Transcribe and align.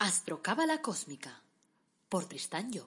Astrocábala 0.00 0.80
Cósmica 0.80 1.42
por 2.08 2.26
Tristán 2.26 2.70
Job. 2.72 2.86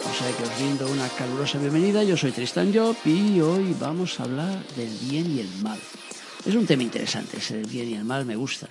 O 0.00 0.14
sea 0.14 0.36
que 0.36 0.42
os 0.44 0.56
brindo 0.56 0.90
una 0.90 1.06
calurosa 1.10 1.58
bienvenida. 1.58 2.02
Yo 2.04 2.16
soy 2.16 2.32
Tristan 2.32 2.72
Job 2.72 2.96
y 3.04 3.38
hoy 3.42 3.76
vamos 3.78 4.18
a 4.18 4.22
hablar 4.22 4.66
del 4.76 4.96
bien 4.96 5.30
y 5.30 5.40
el 5.40 5.62
mal. 5.62 5.78
Es 6.46 6.54
un 6.54 6.66
tema 6.66 6.84
interesante, 6.84 7.36
ese 7.36 7.58
del 7.58 7.66
bien 7.66 7.90
y 7.90 7.94
el 7.96 8.04
mal 8.04 8.24
me 8.24 8.36
gusta. 8.36 8.66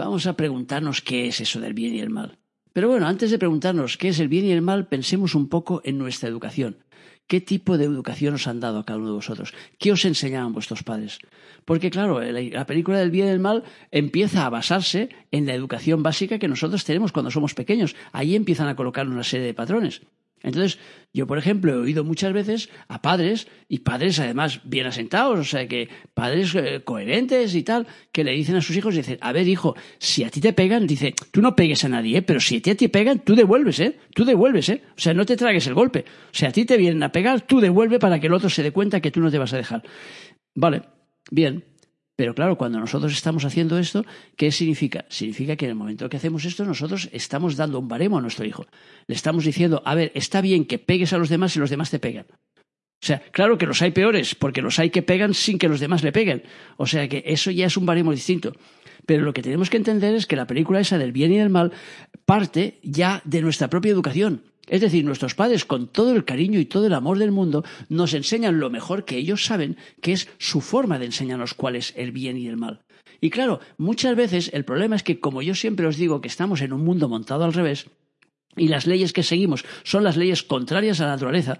Vamos 0.00 0.26
a 0.26 0.32
preguntarnos 0.32 1.02
qué 1.02 1.28
es 1.28 1.42
eso 1.42 1.60
del 1.60 1.74
bien 1.74 1.94
y 1.94 2.00
el 2.00 2.08
mal. 2.08 2.38
Pero 2.72 2.88
bueno, 2.88 3.06
antes 3.06 3.30
de 3.30 3.38
preguntarnos 3.38 3.98
qué 3.98 4.08
es 4.08 4.18
el 4.18 4.28
bien 4.28 4.46
y 4.46 4.50
el 4.50 4.62
mal, 4.62 4.88
pensemos 4.88 5.34
un 5.34 5.50
poco 5.50 5.82
en 5.84 5.98
nuestra 5.98 6.26
educación. 6.26 6.78
¿Qué 7.26 7.42
tipo 7.42 7.76
de 7.76 7.84
educación 7.84 8.32
os 8.32 8.46
han 8.46 8.60
dado 8.60 8.78
a 8.78 8.86
cada 8.86 8.98
uno 8.98 9.08
de 9.08 9.14
vosotros? 9.16 9.52
¿Qué 9.78 9.92
os 9.92 10.02
enseñaban 10.06 10.54
vuestros 10.54 10.82
padres? 10.84 11.18
Porque 11.66 11.90
claro, 11.90 12.18
la 12.18 12.64
película 12.64 12.98
del 12.98 13.10
bien 13.10 13.26
y 13.26 13.30
el 13.30 13.40
mal 13.40 13.62
empieza 13.90 14.46
a 14.46 14.48
basarse 14.48 15.10
en 15.32 15.44
la 15.44 15.52
educación 15.52 16.02
básica 16.02 16.38
que 16.38 16.48
nosotros 16.48 16.82
tenemos 16.86 17.12
cuando 17.12 17.30
somos 17.30 17.52
pequeños. 17.52 17.94
Ahí 18.10 18.34
empiezan 18.34 18.68
a 18.68 18.76
colocar 18.76 19.06
una 19.06 19.22
serie 19.22 19.48
de 19.48 19.54
patrones. 19.54 20.00
Entonces, 20.42 20.78
yo, 21.12 21.26
por 21.26 21.38
ejemplo, 21.38 21.72
he 21.72 21.76
oído 21.76 22.04
muchas 22.04 22.32
veces 22.32 22.70
a 22.88 23.02
padres, 23.02 23.48
y 23.68 23.80
padres 23.80 24.18
además 24.20 24.60
bien 24.64 24.86
asentados, 24.86 25.38
o 25.38 25.44
sea, 25.44 25.66
que 25.66 25.88
padres 26.14 26.54
eh, 26.54 26.82
coherentes 26.84 27.54
y 27.54 27.62
tal, 27.62 27.86
que 28.12 28.24
le 28.24 28.32
dicen 28.32 28.56
a 28.56 28.62
sus 28.62 28.76
hijos, 28.76 28.94
dicen, 28.94 29.18
a 29.20 29.32
ver, 29.32 29.48
hijo, 29.48 29.74
si 29.98 30.24
a 30.24 30.30
ti 30.30 30.40
te 30.40 30.52
pegan, 30.52 30.86
dice, 30.86 31.14
tú 31.30 31.42
no 31.42 31.56
pegues 31.56 31.84
a 31.84 31.88
nadie, 31.88 32.18
¿eh? 32.18 32.22
pero 32.22 32.40
si 32.40 32.56
a 32.56 32.62
ti 32.62 32.74
te 32.74 32.88
pegan, 32.88 33.18
tú 33.18 33.34
devuelves, 33.34 33.80
¿eh? 33.80 33.98
Tú 34.14 34.24
devuelves, 34.24 34.68
¿eh? 34.68 34.82
O 34.96 35.00
sea, 35.00 35.12
no 35.12 35.26
te 35.26 35.36
tragues 35.36 35.66
el 35.66 35.74
golpe. 35.74 36.04
O 36.08 36.34
sea, 36.34 36.50
a 36.50 36.52
ti 36.52 36.64
te 36.64 36.76
vienen 36.76 37.02
a 37.02 37.12
pegar, 37.12 37.42
tú 37.42 37.60
devuelve 37.60 37.98
para 37.98 38.20
que 38.20 38.28
el 38.28 38.34
otro 38.34 38.48
se 38.48 38.62
dé 38.62 38.70
cuenta 38.70 39.00
que 39.00 39.10
tú 39.10 39.20
no 39.20 39.30
te 39.30 39.38
vas 39.38 39.52
a 39.52 39.56
dejar. 39.56 39.82
Vale, 40.54 40.82
bien, 41.30 41.64
pero 42.20 42.34
claro, 42.34 42.58
cuando 42.58 42.78
nosotros 42.78 43.14
estamos 43.14 43.46
haciendo 43.46 43.78
esto, 43.78 44.04
¿qué 44.36 44.52
significa? 44.52 45.06
Significa 45.08 45.56
que 45.56 45.64
en 45.64 45.70
el 45.70 45.74
momento 45.74 46.06
que 46.10 46.18
hacemos 46.18 46.44
esto, 46.44 46.66
nosotros 46.66 47.08
estamos 47.12 47.56
dando 47.56 47.78
un 47.78 47.88
baremo 47.88 48.18
a 48.18 48.20
nuestro 48.20 48.44
hijo. 48.44 48.66
Le 49.06 49.14
estamos 49.14 49.46
diciendo, 49.46 49.80
a 49.86 49.94
ver, 49.94 50.12
está 50.14 50.42
bien 50.42 50.66
que 50.66 50.78
pegues 50.78 51.14
a 51.14 51.18
los 51.18 51.30
demás 51.30 51.56
y 51.56 51.60
los 51.60 51.70
demás 51.70 51.88
te 51.88 51.98
pegan. 51.98 52.26
O 52.28 53.06
sea, 53.06 53.20
claro 53.32 53.56
que 53.56 53.64
los 53.64 53.80
hay 53.80 53.92
peores, 53.92 54.34
porque 54.34 54.60
los 54.60 54.78
hay 54.78 54.90
que 54.90 55.00
pegan 55.00 55.32
sin 55.32 55.56
que 55.56 55.70
los 55.70 55.80
demás 55.80 56.04
le 56.04 56.12
peguen. 56.12 56.42
O 56.76 56.86
sea 56.86 57.08
que 57.08 57.22
eso 57.24 57.50
ya 57.50 57.64
es 57.64 57.78
un 57.78 57.86
baremo 57.86 58.12
distinto. 58.12 58.52
Pero 59.06 59.24
lo 59.24 59.32
que 59.32 59.40
tenemos 59.40 59.70
que 59.70 59.78
entender 59.78 60.14
es 60.14 60.26
que 60.26 60.36
la 60.36 60.46
película 60.46 60.78
esa 60.78 60.98
del 60.98 61.12
bien 61.12 61.32
y 61.32 61.38
del 61.38 61.48
mal 61.48 61.72
parte 62.26 62.80
ya 62.82 63.22
de 63.24 63.40
nuestra 63.40 63.70
propia 63.70 63.92
educación. 63.92 64.42
Es 64.70 64.80
decir, 64.80 65.04
nuestros 65.04 65.34
padres, 65.34 65.64
con 65.64 65.88
todo 65.88 66.12
el 66.12 66.24
cariño 66.24 66.60
y 66.60 66.64
todo 66.64 66.86
el 66.86 66.94
amor 66.94 67.18
del 67.18 67.32
mundo, 67.32 67.64
nos 67.88 68.14
enseñan 68.14 68.60
lo 68.60 68.70
mejor 68.70 69.04
que 69.04 69.16
ellos 69.16 69.44
saben, 69.44 69.76
que 70.00 70.12
es 70.12 70.28
su 70.38 70.60
forma 70.60 71.00
de 71.00 71.06
enseñarnos 71.06 71.54
cuál 71.54 71.74
es 71.74 71.92
el 71.96 72.12
bien 72.12 72.36
y 72.36 72.46
el 72.46 72.56
mal. 72.56 72.82
Y 73.20 73.30
claro, 73.30 73.58
muchas 73.78 74.14
veces 74.14 74.48
el 74.54 74.64
problema 74.64 74.94
es 74.94 75.02
que, 75.02 75.18
como 75.18 75.42
yo 75.42 75.56
siempre 75.56 75.88
os 75.88 75.96
digo, 75.96 76.20
que 76.20 76.28
estamos 76.28 76.60
en 76.60 76.72
un 76.72 76.84
mundo 76.84 77.08
montado 77.08 77.42
al 77.44 77.52
revés, 77.52 77.86
y 78.56 78.68
las 78.68 78.86
leyes 78.86 79.12
que 79.12 79.24
seguimos 79.24 79.64
son 79.82 80.04
las 80.04 80.16
leyes 80.16 80.44
contrarias 80.44 81.00
a 81.00 81.06
la 81.06 81.12
naturaleza, 81.14 81.58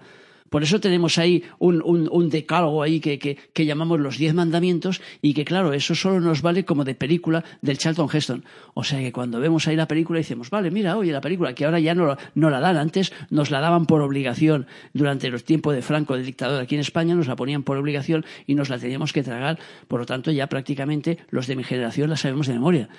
por 0.51 0.63
eso 0.63 0.81
tenemos 0.81 1.17
ahí 1.17 1.45
un, 1.59 1.81
un, 1.81 2.29
decálogo 2.29 2.83
ahí 2.83 2.99
que, 2.99 3.17
que, 3.17 3.65
llamamos 3.65 4.01
los 4.01 4.17
diez 4.17 4.33
mandamientos 4.33 5.01
y 5.21 5.33
que, 5.33 5.45
claro, 5.45 5.71
eso 5.71 5.95
solo 5.95 6.19
nos 6.19 6.41
vale 6.41 6.65
como 6.65 6.83
de 6.83 6.93
película 6.93 7.45
del 7.61 7.77
Charlton 7.77 8.09
Heston. 8.11 8.43
O 8.73 8.83
sea 8.83 8.99
que 8.99 9.13
cuando 9.13 9.39
vemos 9.39 9.69
ahí 9.69 9.77
la 9.77 9.87
película 9.87 10.17
decimos, 10.17 10.49
vale, 10.49 10.69
mira, 10.69 10.97
oye, 10.97 11.13
la 11.13 11.21
película, 11.21 11.55
que 11.55 11.63
ahora 11.63 11.79
ya 11.79 11.95
no, 11.95 12.17
no 12.35 12.49
la 12.49 12.59
dan, 12.59 12.75
antes 12.75 13.13
nos 13.29 13.49
la 13.49 13.61
daban 13.61 13.85
por 13.85 14.01
obligación 14.01 14.67
durante 14.91 15.29
los 15.29 15.45
tiempos 15.45 15.73
de 15.73 15.81
Franco, 15.81 16.17
de 16.17 16.23
dictador 16.23 16.61
aquí 16.61 16.75
en 16.75 16.81
España, 16.81 17.15
nos 17.15 17.27
la 17.27 17.37
ponían 17.37 17.63
por 17.63 17.77
obligación 17.77 18.25
y 18.45 18.55
nos 18.55 18.67
la 18.67 18.77
teníamos 18.77 19.13
que 19.13 19.23
tragar. 19.23 19.57
Por 19.87 20.01
lo 20.01 20.05
tanto, 20.05 20.31
ya 20.31 20.47
prácticamente 20.47 21.19
los 21.29 21.47
de 21.47 21.55
mi 21.55 21.63
generación 21.63 22.09
la 22.09 22.17
sabemos 22.17 22.47
de 22.47 22.55
memoria. 22.55 22.89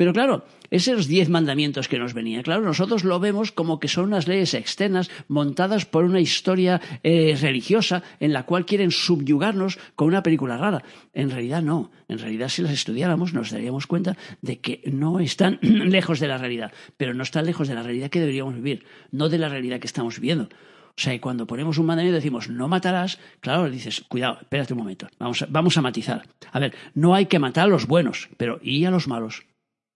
Pero 0.00 0.14
claro, 0.14 0.46
esos 0.70 1.08
diez 1.08 1.28
mandamientos 1.28 1.86
que 1.86 1.98
nos 1.98 2.14
venían, 2.14 2.42
claro, 2.42 2.62
nosotros 2.62 3.04
lo 3.04 3.20
vemos 3.20 3.52
como 3.52 3.78
que 3.78 3.86
son 3.86 4.06
unas 4.06 4.26
leyes 4.26 4.54
externas 4.54 5.10
montadas 5.28 5.84
por 5.84 6.04
una 6.04 6.20
historia 6.20 6.80
eh, 7.02 7.36
religiosa 7.38 8.02
en 8.18 8.32
la 8.32 8.44
cual 8.44 8.64
quieren 8.64 8.92
subyugarnos 8.92 9.78
con 9.96 10.08
una 10.08 10.22
película 10.22 10.56
rara. 10.56 10.82
En 11.12 11.28
realidad 11.28 11.60
no. 11.60 11.90
En 12.08 12.18
realidad 12.18 12.48
si 12.48 12.62
las 12.62 12.72
estudiáramos 12.72 13.34
nos 13.34 13.50
daríamos 13.50 13.86
cuenta 13.86 14.16
de 14.40 14.58
que 14.60 14.80
no 14.90 15.20
están 15.20 15.58
lejos 15.62 16.18
de 16.18 16.28
la 16.28 16.38
realidad, 16.38 16.72
pero 16.96 17.12
no 17.12 17.22
están 17.22 17.44
lejos 17.44 17.68
de 17.68 17.74
la 17.74 17.82
realidad 17.82 18.08
que 18.08 18.20
deberíamos 18.20 18.54
vivir, 18.54 18.86
no 19.10 19.28
de 19.28 19.36
la 19.36 19.50
realidad 19.50 19.80
que 19.80 19.86
estamos 19.86 20.18
viviendo. 20.18 20.44
O 20.44 21.02
sea, 21.02 21.20
cuando 21.20 21.46
ponemos 21.46 21.76
un 21.76 21.84
mandamiento 21.84 22.16
y 22.16 22.20
decimos 22.20 22.48
no 22.48 22.68
matarás, 22.68 23.18
claro, 23.40 23.68
dices, 23.68 24.02
cuidado, 24.08 24.38
espérate 24.40 24.72
un 24.72 24.78
momento, 24.78 25.08
vamos 25.18 25.42
a, 25.42 25.46
vamos 25.50 25.76
a 25.76 25.82
matizar. 25.82 26.26
A 26.52 26.58
ver, 26.58 26.74
no 26.94 27.14
hay 27.14 27.26
que 27.26 27.38
matar 27.38 27.64
a 27.64 27.68
los 27.68 27.86
buenos, 27.86 28.30
pero 28.38 28.60
¿y 28.62 28.86
a 28.86 28.90
los 28.90 29.06
malos? 29.06 29.44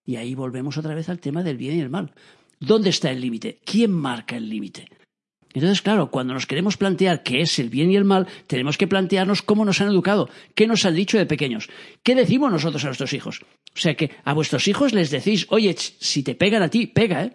Y 0.04 0.16
ahí 0.16 0.34
volvemos 0.34 0.76
otra 0.76 0.94
vez 0.94 1.09
al 1.09 1.20
tema 1.20 1.42
del 1.42 1.56
bien 1.56 1.76
y 1.76 1.81
el 1.81 1.91
mal. 1.91 2.12
¿Dónde 2.60 2.91
está 2.91 3.10
el 3.10 3.20
límite? 3.20 3.59
¿Quién 3.65 3.92
marca 3.92 4.37
el 4.37 4.48
límite? 4.48 4.88
Entonces, 5.54 5.82
claro, 5.82 6.10
cuando 6.10 6.34
nos 6.34 6.47
queremos 6.47 6.76
plantear 6.76 7.22
qué 7.22 7.41
es 7.41 7.59
el 7.60 7.70
bien 7.70 7.91
y 7.91 7.97
el 7.97 8.04
mal, 8.04 8.26
tenemos 8.48 8.76
que 8.76 8.88
plantearnos 8.88 9.42
cómo 9.42 9.65
nos 9.65 9.81
han 9.81 9.88
educado, 9.88 10.28
qué 10.56 10.66
nos 10.66 10.84
han 10.84 10.97
dicho 10.97 11.16
de 11.16 11.26
pequeños, 11.26 11.69
qué 12.03 12.16
decimos 12.16 12.50
nosotros 12.50 12.82
a 12.82 12.88
nuestros 12.88 13.12
hijos. 13.12 13.42
O 13.75 13.78
sea 13.78 13.94
que 13.94 14.10
a 14.25 14.34
vuestros 14.34 14.66
hijos 14.66 14.92
les 14.92 15.10
decís, 15.10 15.47
oye, 15.50 15.75
si 15.76 16.25
te 16.25 16.34
pegan 16.34 16.62
a 16.62 16.69
ti, 16.69 16.88
pega, 16.88 17.25
¿eh? 17.25 17.32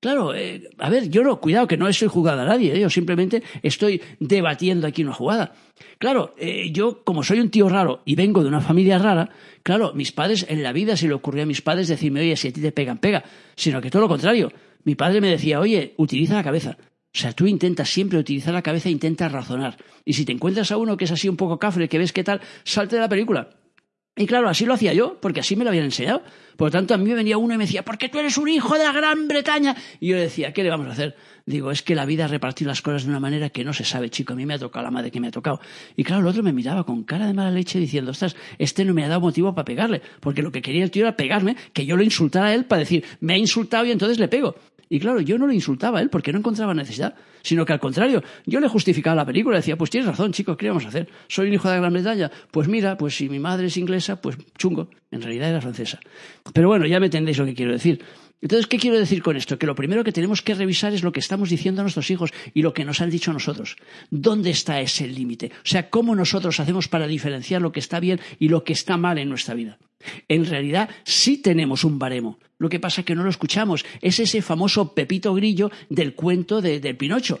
Claro, 0.00 0.32
eh, 0.32 0.70
a 0.78 0.90
ver, 0.90 1.08
yo 1.08 1.24
no, 1.24 1.40
cuidado 1.40 1.66
que 1.66 1.76
no 1.76 1.88
estoy 1.88 2.06
jugando 2.06 2.42
a 2.42 2.46
nadie, 2.46 2.72
¿eh? 2.72 2.80
yo 2.80 2.88
simplemente 2.88 3.42
estoy 3.64 4.00
debatiendo 4.20 4.86
aquí 4.86 5.02
una 5.02 5.12
jugada. 5.12 5.54
Claro, 5.98 6.36
eh, 6.38 6.70
yo 6.70 7.02
como 7.02 7.24
soy 7.24 7.40
un 7.40 7.50
tío 7.50 7.68
raro 7.68 8.02
y 8.04 8.14
vengo 8.14 8.42
de 8.42 8.48
una 8.48 8.60
familia 8.60 8.98
rara, 8.98 9.30
claro, 9.64 9.92
mis 9.94 10.12
padres 10.12 10.46
en 10.48 10.62
la 10.62 10.72
vida 10.72 10.96
se 10.96 11.08
le 11.08 11.14
ocurrió 11.14 11.42
a 11.42 11.46
mis 11.46 11.62
padres 11.62 11.88
decirme, 11.88 12.20
oye, 12.20 12.36
si 12.36 12.46
a 12.46 12.52
ti 12.52 12.60
te 12.60 12.70
pegan, 12.70 12.98
pega, 12.98 13.24
sino 13.56 13.80
que 13.80 13.90
todo 13.90 14.02
lo 14.02 14.08
contrario. 14.08 14.52
Mi 14.84 14.94
padre 14.94 15.20
me 15.20 15.30
decía, 15.30 15.58
oye, 15.58 15.94
utiliza 15.96 16.34
la 16.34 16.44
cabeza. 16.44 16.78
O 17.12 17.18
sea, 17.18 17.32
tú 17.32 17.48
intentas 17.48 17.88
siempre 17.88 18.20
utilizar 18.20 18.54
la 18.54 18.62
cabeza 18.62 18.88
e 18.88 18.92
intentas 18.92 19.32
razonar. 19.32 19.78
Y 20.04 20.12
si 20.12 20.24
te 20.24 20.30
encuentras 20.30 20.70
a 20.70 20.76
uno 20.76 20.96
que 20.96 21.06
es 21.06 21.10
así 21.10 21.28
un 21.28 21.36
poco 21.36 21.58
cafre, 21.58 21.88
que 21.88 21.98
ves 21.98 22.12
qué 22.12 22.22
tal, 22.22 22.40
salte 22.62 22.94
de 22.94 23.02
la 23.02 23.08
película. 23.08 23.50
Y 24.18 24.26
claro, 24.26 24.48
así 24.48 24.66
lo 24.66 24.74
hacía 24.74 24.92
yo, 24.92 25.16
porque 25.20 25.40
así 25.40 25.54
me 25.54 25.62
lo 25.62 25.70
habían 25.70 25.84
enseñado. 25.84 26.22
Por 26.56 26.66
lo 26.66 26.72
tanto, 26.72 26.92
a 26.92 26.96
mí 26.96 27.08
me 27.08 27.14
venía 27.14 27.38
uno 27.38 27.54
y 27.54 27.56
me 27.56 27.64
decía, 27.64 27.84
porque 27.84 28.08
tú 28.08 28.18
eres 28.18 28.36
un 28.36 28.48
hijo 28.48 28.76
de 28.76 28.82
la 28.82 28.90
Gran 28.90 29.28
Bretaña. 29.28 29.76
Y 30.00 30.08
yo 30.08 30.16
decía, 30.16 30.52
¿qué 30.52 30.64
le 30.64 30.70
vamos 30.70 30.88
a 30.88 30.90
hacer? 30.90 31.14
Digo, 31.46 31.70
es 31.70 31.82
que 31.82 31.94
la 31.94 32.04
vida 32.04 32.24
ha 32.24 32.28
repartido 32.28 32.68
las 32.68 32.82
cosas 32.82 33.04
de 33.04 33.10
una 33.10 33.20
manera 33.20 33.48
que 33.50 33.62
no 33.62 33.72
se 33.72 33.84
sabe, 33.84 34.10
chico. 34.10 34.32
A 34.32 34.36
mí 34.36 34.44
me 34.44 34.54
ha 34.54 34.58
tocado 34.58 34.84
la 34.84 34.90
madre 34.90 35.12
que 35.12 35.20
me 35.20 35.28
ha 35.28 35.30
tocado. 35.30 35.60
Y 35.94 36.02
claro, 36.02 36.22
el 36.22 36.26
otro 36.26 36.42
me 36.42 36.52
miraba 36.52 36.82
con 36.84 37.04
cara 37.04 37.28
de 37.28 37.32
mala 37.32 37.52
leche 37.52 37.78
diciendo, 37.78 38.10
ostras, 38.10 38.34
este 38.58 38.84
no 38.84 38.92
me 38.92 39.04
ha 39.04 39.08
dado 39.08 39.20
motivo 39.20 39.54
para 39.54 39.64
pegarle. 39.64 40.02
Porque 40.18 40.42
lo 40.42 40.50
que 40.50 40.62
quería 40.62 40.82
el 40.82 40.90
tío 40.90 41.04
era 41.04 41.16
pegarme, 41.16 41.56
que 41.72 41.86
yo 41.86 41.96
lo 41.96 42.02
insultara 42.02 42.48
a 42.48 42.54
él 42.54 42.64
para 42.64 42.80
decir, 42.80 43.04
me 43.20 43.34
ha 43.34 43.38
insultado 43.38 43.84
y 43.84 43.92
entonces 43.92 44.18
le 44.18 44.26
pego. 44.26 44.56
Y 44.88 45.00
claro, 45.00 45.20
yo 45.20 45.38
no 45.38 45.46
le 45.46 45.54
insultaba 45.54 45.98
a 45.98 46.02
él 46.02 46.10
porque 46.10 46.32
no 46.32 46.38
encontraba 46.38 46.74
necesidad, 46.74 47.14
sino 47.42 47.64
que 47.64 47.72
al 47.72 47.80
contrario, 47.80 48.22
yo 48.46 48.60
le 48.60 48.68
justificaba 48.68 49.16
la 49.16 49.26
película, 49.26 49.56
decía, 49.56 49.76
pues 49.76 49.90
tienes 49.90 50.08
razón, 50.08 50.32
chicos, 50.32 50.56
¿qué 50.56 50.68
vamos 50.68 50.84
a 50.84 50.88
hacer? 50.88 51.08
Soy 51.28 51.48
un 51.48 51.54
hijo 51.54 51.68
de 51.68 51.78
Gran 51.78 51.92
Bretaña, 51.92 52.30
pues 52.50 52.68
mira, 52.68 52.96
pues 52.96 53.16
si 53.16 53.28
mi 53.28 53.38
madre 53.38 53.66
es 53.66 53.76
inglesa, 53.76 54.20
pues 54.20 54.36
chungo, 54.56 54.90
en 55.10 55.22
realidad 55.22 55.50
era 55.50 55.60
francesa. 55.60 56.00
Pero 56.52 56.68
bueno, 56.68 56.86
ya 56.86 57.00
me 57.00 57.06
entendéis 57.06 57.38
lo 57.38 57.46
que 57.46 57.54
quiero 57.54 57.72
decir. 57.72 58.02
Entonces, 58.40 58.68
¿qué 58.68 58.78
quiero 58.78 58.98
decir 58.98 59.22
con 59.22 59.36
esto? 59.36 59.58
Que 59.58 59.66
lo 59.66 59.74
primero 59.74 60.04
que 60.04 60.12
tenemos 60.12 60.42
que 60.42 60.54
revisar 60.54 60.92
es 60.92 61.02
lo 61.02 61.10
que 61.10 61.18
estamos 61.20 61.50
diciendo 61.50 61.80
a 61.80 61.84
nuestros 61.84 62.10
hijos 62.10 62.32
y 62.54 62.62
lo 62.62 62.72
que 62.72 62.84
nos 62.84 63.00
han 63.00 63.10
dicho 63.10 63.32
a 63.32 63.34
nosotros. 63.34 63.76
¿Dónde 64.10 64.50
está 64.50 64.80
ese 64.80 65.08
límite? 65.08 65.50
O 65.64 65.68
sea, 65.68 65.90
¿cómo 65.90 66.14
nosotros 66.14 66.60
hacemos 66.60 66.86
para 66.86 67.08
diferenciar 67.08 67.60
lo 67.60 67.72
que 67.72 67.80
está 67.80 67.98
bien 67.98 68.20
y 68.38 68.48
lo 68.48 68.62
que 68.62 68.72
está 68.72 68.96
mal 68.96 69.18
en 69.18 69.28
nuestra 69.28 69.54
vida? 69.54 69.78
En 70.28 70.46
realidad, 70.46 70.90
sí 71.04 71.38
tenemos 71.38 71.84
un 71.84 71.98
baremo. 71.98 72.38
Lo 72.58 72.68
que 72.68 72.80
pasa 72.80 73.00
es 73.00 73.04
que 73.04 73.14
no 73.14 73.24
lo 73.24 73.30
escuchamos. 73.30 73.84
Es 74.00 74.20
ese 74.20 74.42
famoso 74.42 74.94
Pepito 74.94 75.34
Grillo 75.34 75.70
del 75.88 76.14
cuento 76.14 76.60
de, 76.60 76.80
del 76.80 76.96
Pinocho. 76.96 77.40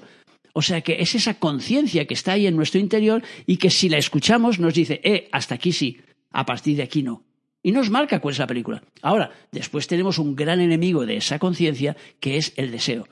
O 0.52 0.62
sea 0.62 0.80
que 0.80 1.00
es 1.00 1.14
esa 1.14 1.34
conciencia 1.34 2.06
que 2.06 2.14
está 2.14 2.32
ahí 2.32 2.46
en 2.46 2.56
nuestro 2.56 2.80
interior 2.80 3.22
y 3.46 3.58
que 3.58 3.70
si 3.70 3.88
la 3.88 3.98
escuchamos 3.98 4.58
nos 4.58 4.74
dice, 4.74 5.00
eh, 5.04 5.28
hasta 5.30 5.54
aquí 5.54 5.72
sí, 5.72 6.00
a 6.30 6.44
partir 6.44 6.76
de 6.76 6.82
aquí 6.82 7.02
no. 7.02 7.22
Y 7.62 7.72
nos 7.72 7.90
marca 7.90 8.20
cuál 8.20 8.32
es 8.32 8.38
la 8.38 8.46
película. 8.46 8.82
Ahora, 9.02 9.30
después 9.52 9.86
tenemos 9.86 10.18
un 10.18 10.34
gran 10.34 10.60
enemigo 10.60 11.06
de 11.06 11.16
esa 11.16 11.38
conciencia 11.38 11.96
que 12.20 12.36
es 12.38 12.52
el 12.56 12.70
deseo. 12.70 13.06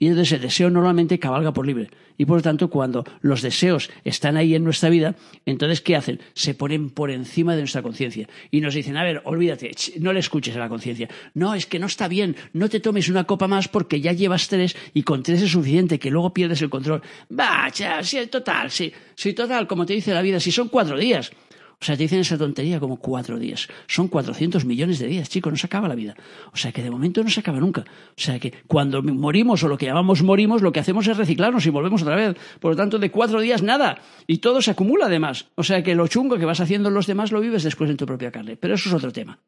Y 0.00 0.06
entonces 0.06 0.32
el 0.32 0.40
deseo 0.40 0.70
normalmente 0.70 1.18
cabalga 1.18 1.52
por 1.52 1.66
libre. 1.66 1.90
Y 2.16 2.24
por 2.24 2.38
lo 2.38 2.42
tanto, 2.42 2.70
cuando 2.70 3.04
los 3.20 3.42
deseos 3.42 3.90
están 4.02 4.38
ahí 4.38 4.54
en 4.54 4.64
nuestra 4.64 4.88
vida, 4.88 5.14
entonces, 5.44 5.82
¿qué 5.82 5.94
hacen? 5.94 6.20
Se 6.32 6.54
ponen 6.54 6.88
por 6.88 7.10
encima 7.10 7.54
de 7.54 7.60
nuestra 7.60 7.82
conciencia. 7.82 8.26
Y 8.50 8.62
nos 8.62 8.72
dicen, 8.72 8.96
a 8.96 9.04
ver, 9.04 9.20
olvídate, 9.24 9.70
no 9.98 10.14
le 10.14 10.20
escuches 10.20 10.56
a 10.56 10.58
la 10.58 10.70
conciencia. 10.70 11.10
No, 11.34 11.54
es 11.54 11.66
que 11.66 11.78
no 11.78 11.86
está 11.86 12.08
bien, 12.08 12.34
no 12.54 12.70
te 12.70 12.80
tomes 12.80 13.10
una 13.10 13.24
copa 13.24 13.46
más 13.46 13.68
porque 13.68 14.00
ya 14.00 14.12
llevas 14.12 14.48
tres 14.48 14.74
y 14.94 15.02
con 15.02 15.22
tres 15.22 15.42
es 15.42 15.50
suficiente, 15.50 15.98
que 15.98 16.10
luego 16.10 16.32
pierdes 16.32 16.62
el 16.62 16.70
control. 16.70 17.02
Vaya, 17.28 18.02
sí, 18.02 18.26
total, 18.28 18.70
sí, 18.70 18.90
sí, 19.14 19.34
total, 19.34 19.66
como 19.66 19.84
te 19.84 19.92
dice 19.92 20.14
la 20.14 20.22
vida, 20.22 20.40
si 20.40 20.50
son 20.50 20.70
cuatro 20.70 20.98
días. 20.98 21.30
O 21.80 21.84
sea, 21.84 21.96
te 21.96 22.02
dicen 22.02 22.20
esa 22.20 22.36
tontería 22.36 22.78
como 22.78 22.98
cuatro 22.98 23.38
días. 23.38 23.66
Son 23.86 24.08
400 24.08 24.66
millones 24.66 24.98
de 24.98 25.06
días, 25.06 25.30
chicos, 25.30 25.50
no 25.50 25.56
se 25.56 25.66
acaba 25.66 25.88
la 25.88 25.94
vida. 25.94 26.14
O 26.52 26.56
sea, 26.56 26.72
que 26.72 26.82
de 26.82 26.90
momento 26.90 27.24
no 27.24 27.30
se 27.30 27.40
acaba 27.40 27.58
nunca. 27.58 27.80
O 27.80 28.20
sea, 28.20 28.38
que 28.38 28.52
cuando 28.66 29.02
morimos 29.02 29.62
o 29.64 29.68
lo 29.68 29.78
que 29.78 29.86
llamamos 29.86 30.22
morimos, 30.22 30.60
lo 30.60 30.72
que 30.72 30.80
hacemos 30.80 31.06
es 31.06 31.16
reciclarnos 31.16 31.64
y 31.64 31.70
volvemos 31.70 32.02
otra 32.02 32.16
vez. 32.16 32.36
Por 32.60 32.72
lo 32.72 32.76
tanto, 32.76 32.98
de 32.98 33.10
cuatro 33.10 33.40
días 33.40 33.62
nada. 33.62 33.98
Y 34.26 34.38
todo 34.38 34.60
se 34.60 34.72
acumula 34.72 35.06
además. 35.06 35.46
O 35.54 35.62
sea, 35.62 35.82
que 35.82 35.94
lo 35.94 36.06
chungo 36.06 36.36
que 36.36 36.44
vas 36.44 36.60
haciendo 36.60 36.90
los 36.90 37.06
demás 37.06 37.32
lo 37.32 37.40
vives 37.40 37.62
después 37.62 37.88
en 37.88 37.96
tu 37.96 38.04
propia 38.04 38.30
carne. 38.30 38.58
Pero 38.58 38.74
eso 38.74 38.90
es 38.90 38.94
otro 38.94 39.10
tema. 39.10 39.38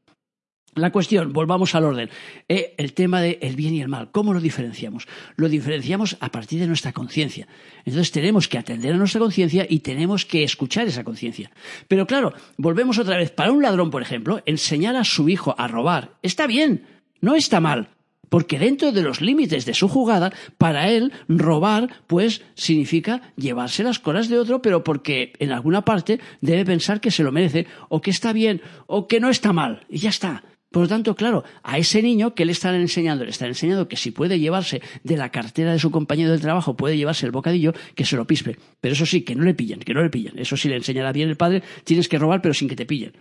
La 0.75 0.91
cuestión, 0.91 1.35
volvamos 1.35 1.75
al 1.75 1.85
orden, 1.85 2.09
eh, 2.49 2.75
el 2.79 2.95
tema 2.95 3.21
del 3.21 3.57
bien 3.57 3.75
y 3.75 3.83
el 3.83 3.89
mal. 3.89 4.11
¿Cómo 4.11 4.33
lo 4.33 4.41
diferenciamos? 4.41 5.07
Lo 5.37 5.51
diferenciamos 5.51 6.17
a 6.19 6.31
partir 6.31 6.61
de 6.61 6.67
nuestra 6.67 6.93
conciencia. 6.93 7.47
Entonces 7.85 8.11
tenemos 8.11 8.49
que 8.49 8.57
atender 8.57 8.95
a 8.95 8.97
nuestra 8.97 9.21
conciencia 9.21 9.67
y 9.69 9.81
tenemos 9.81 10.25
que 10.25 10.45
escuchar 10.45 10.87
esa 10.87 11.05
conciencia. 11.05 11.51
Pero 11.89 12.07
claro, 12.07 12.33
volvemos 12.57 12.97
otra 12.97 13.19
vez. 13.19 13.31
Para 13.31 13.53
un 13.53 13.63
ladrón, 13.63 13.91
por 13.91 14.01
ejemplo, 14.01 14.41
enseñar 14.47 14.97
a 14.97 15.05
su 15.05 15.29
hijo 15.29 15.55
a 15.59 15.69
robar 15.69 16.13
está 16.23 16.47
bien, 16.47 16.87
no 17.21 17.35
está 17.35 17.61
mal. 17.61 17.89
Porque 18.31 18.59
dentro 18.59 18.93
de 18.93 19.03
los 19.03 19.21
límites 19.21 19.67
de 19.67 19.75
su 19.75 19.89
jugada, 19.89 20.33
para 20.57 20.89
él 20.89 21.13
robar, 21.29 21.91
pues 22.07 22.41
significa 22.55 23.21
llevarse 23.37 23.83
las 23.83 23.99
cosas 23.99 24.31
de 24.31 24.39
otro, 24.39 24.63
pero 24.63 24.83
porque 24.83 25.35
en 25.39 25.53
alguna 25.53 25.83
parte 25.83 26.19
debe 26.41 26.65
pensar 26.65 27.03
que 27.03 27.11
se 27.11 27.25
lo 27.25 27.31
merece, 27.31 27.67
o 27.91 28.01
que 28.01 28.11
está 28.11 28.33
bien, 28.33 28.63
o 28.87 29.07
que 29.07 29.21
no 29.21 29.29
está 29.29 29.53
mal. 29.53 29.85
Y 29.91 29.99
ya 29.99 30.09
está. 30.09 30.45
Por 30.73 30.83
lo 30.83 30.89
tanto, 30.89 31.15
claro, 31.15 31.45
a 31.63 31.77
ese 31.77 32.03
niño 32.03 32.35
que 32.35 32.47
le 32.47 32.53
están 32.53 32.75
enseñando, 32.75 33.25
le 33.25 33.31
están 33.31 33.49
enseñando 33.49 33.89
que 33.89 33.97
si 33.97 34.11
puede 34.11 34.41
llevarse 34.41 34.81
de 35.05 35.17
la 35.19 35.31
cartera 35.31 35.73
de 35.73 35.79
su 35.79 35.91
compañero 35.91 36.31
del 36.31 36.41
trabajo, 36.41 36.75
puede 36.75 36.97
llevarse 36.97 37.27
el 37.27 37.33
bocadillo, 37.33 37.75
que 37.95 38.07
se 38.07 38.17
lo 38.17 38.27
pispe. 38.27 38.57
Pero 38.81 38.95
eso 38.95 39.05
sí, 39.05 39.21
que 39.21 39.35
no 39.35 39.45
le 39.45 39.53
pillen, 39.53 39.81
que 39.81 39.93
no 39.93 40.03
le 40.03 40.09
pillen. 40.09 40.39
Eso 40.39 40.57
sí 40.57 40.69
le 40.71 40.77
enseñará 40.77 41.13
bien 41.13 41.29
el 41.29 41.37
padre, 41.37 41.63
tienes 41.85 42.09
que 42.09 42.19
robar, 42.19 42.41
pero 42.41 42.55
sin 42.55 42.69
que 42.69 42.77
te 42.77 42.87
pillen. 42.87 43.13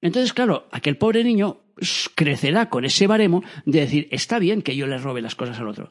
Entonces, 0.00 0.32
claro, 0.32 0.68
aquel 0.70 0.96
pobre 0.96 1.24
niño 1.24 1.62
crecerá 2.14 2.70
con 2.70 2.84
ese 2.84 3.06
baremo 3.06 3.42
de 3.64 3.80
decir, 3.80 4.08
está 4.10 4.38
bien 4.38 4.62
que 4.62 4.76
yo 4.76 4.86
le 4.86 4.98
robe 4.98 5.20
las 5.20 5.34
cosas 5.34 5.58
al 5.58 5.68
otro. 5.68 5.90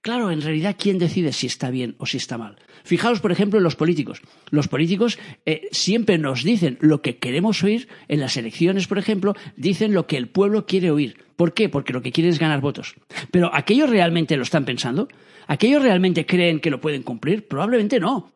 Claro, 0.00 0.30
en 0.30 0.40
realidad, 0.40 0.76
¿quién 0.78 0.98
decide 0.98 1.32
si 1.32 1.46
está 1.46 1.70
bien 1.70 1.96
o 1.98 2.06
si 2.06 2.16
está 2.16 2.38
mal? 2.38 2.56
Fijaos, 2.84 3.20
por 3.20 3.32
ejemplo, 3.32 3.58
en 3.58 3.64
los 3.64 3.76
políticos. 3.76 4.22
Los 4.50 4.68
políticos 4.68 5.18
eh, 5.44 5.68
siempre 5.70 6.18
nos 6.18 6.44
dicen 6.44 6.78
lo 6.80 7.02
que 7.02 7.18
queremos 7.18 7.62
oír. 7.62 7.88
En 8.06 8.20
las 8.20 8.36
elecciones, 8.36 8.86
por 8.86 8.98
ejemplo, 8.98 9.34
dicen 9.56 9.92
lo 9.92 10.06
que 10.06 10.16
el 10.16 10.28
pueblo 10.28 10.66
quiere 10.66 10.90
oír. 10.90 11.18
¿Por 11.36 11.52
qué? 11.52 11.68
Porque 11.68 11.92
lo 11.92 12.00
que 12.00 12.12
quieren 12.12 12.32
es 12.32 12.38
ganar 12.38 12.60
votos. 12.60 12.94
Pero 13.30 13.54
¿aquellos 13.54 13.90
realmente 13.90 14.36
lo 14.36 14.44
están 14.44 14.64
pensando? 14.64 15.08
¿Aquellos 15.46 15.82
realmente 15.82 16.26
creen 16.26 16.60
que 16.60 16.70
lo 16.70 16.80
pueden 16.80 17.02
cumplir? 17.02 17.46
Probablemente 17.46 18.00
no. 18.00 18.32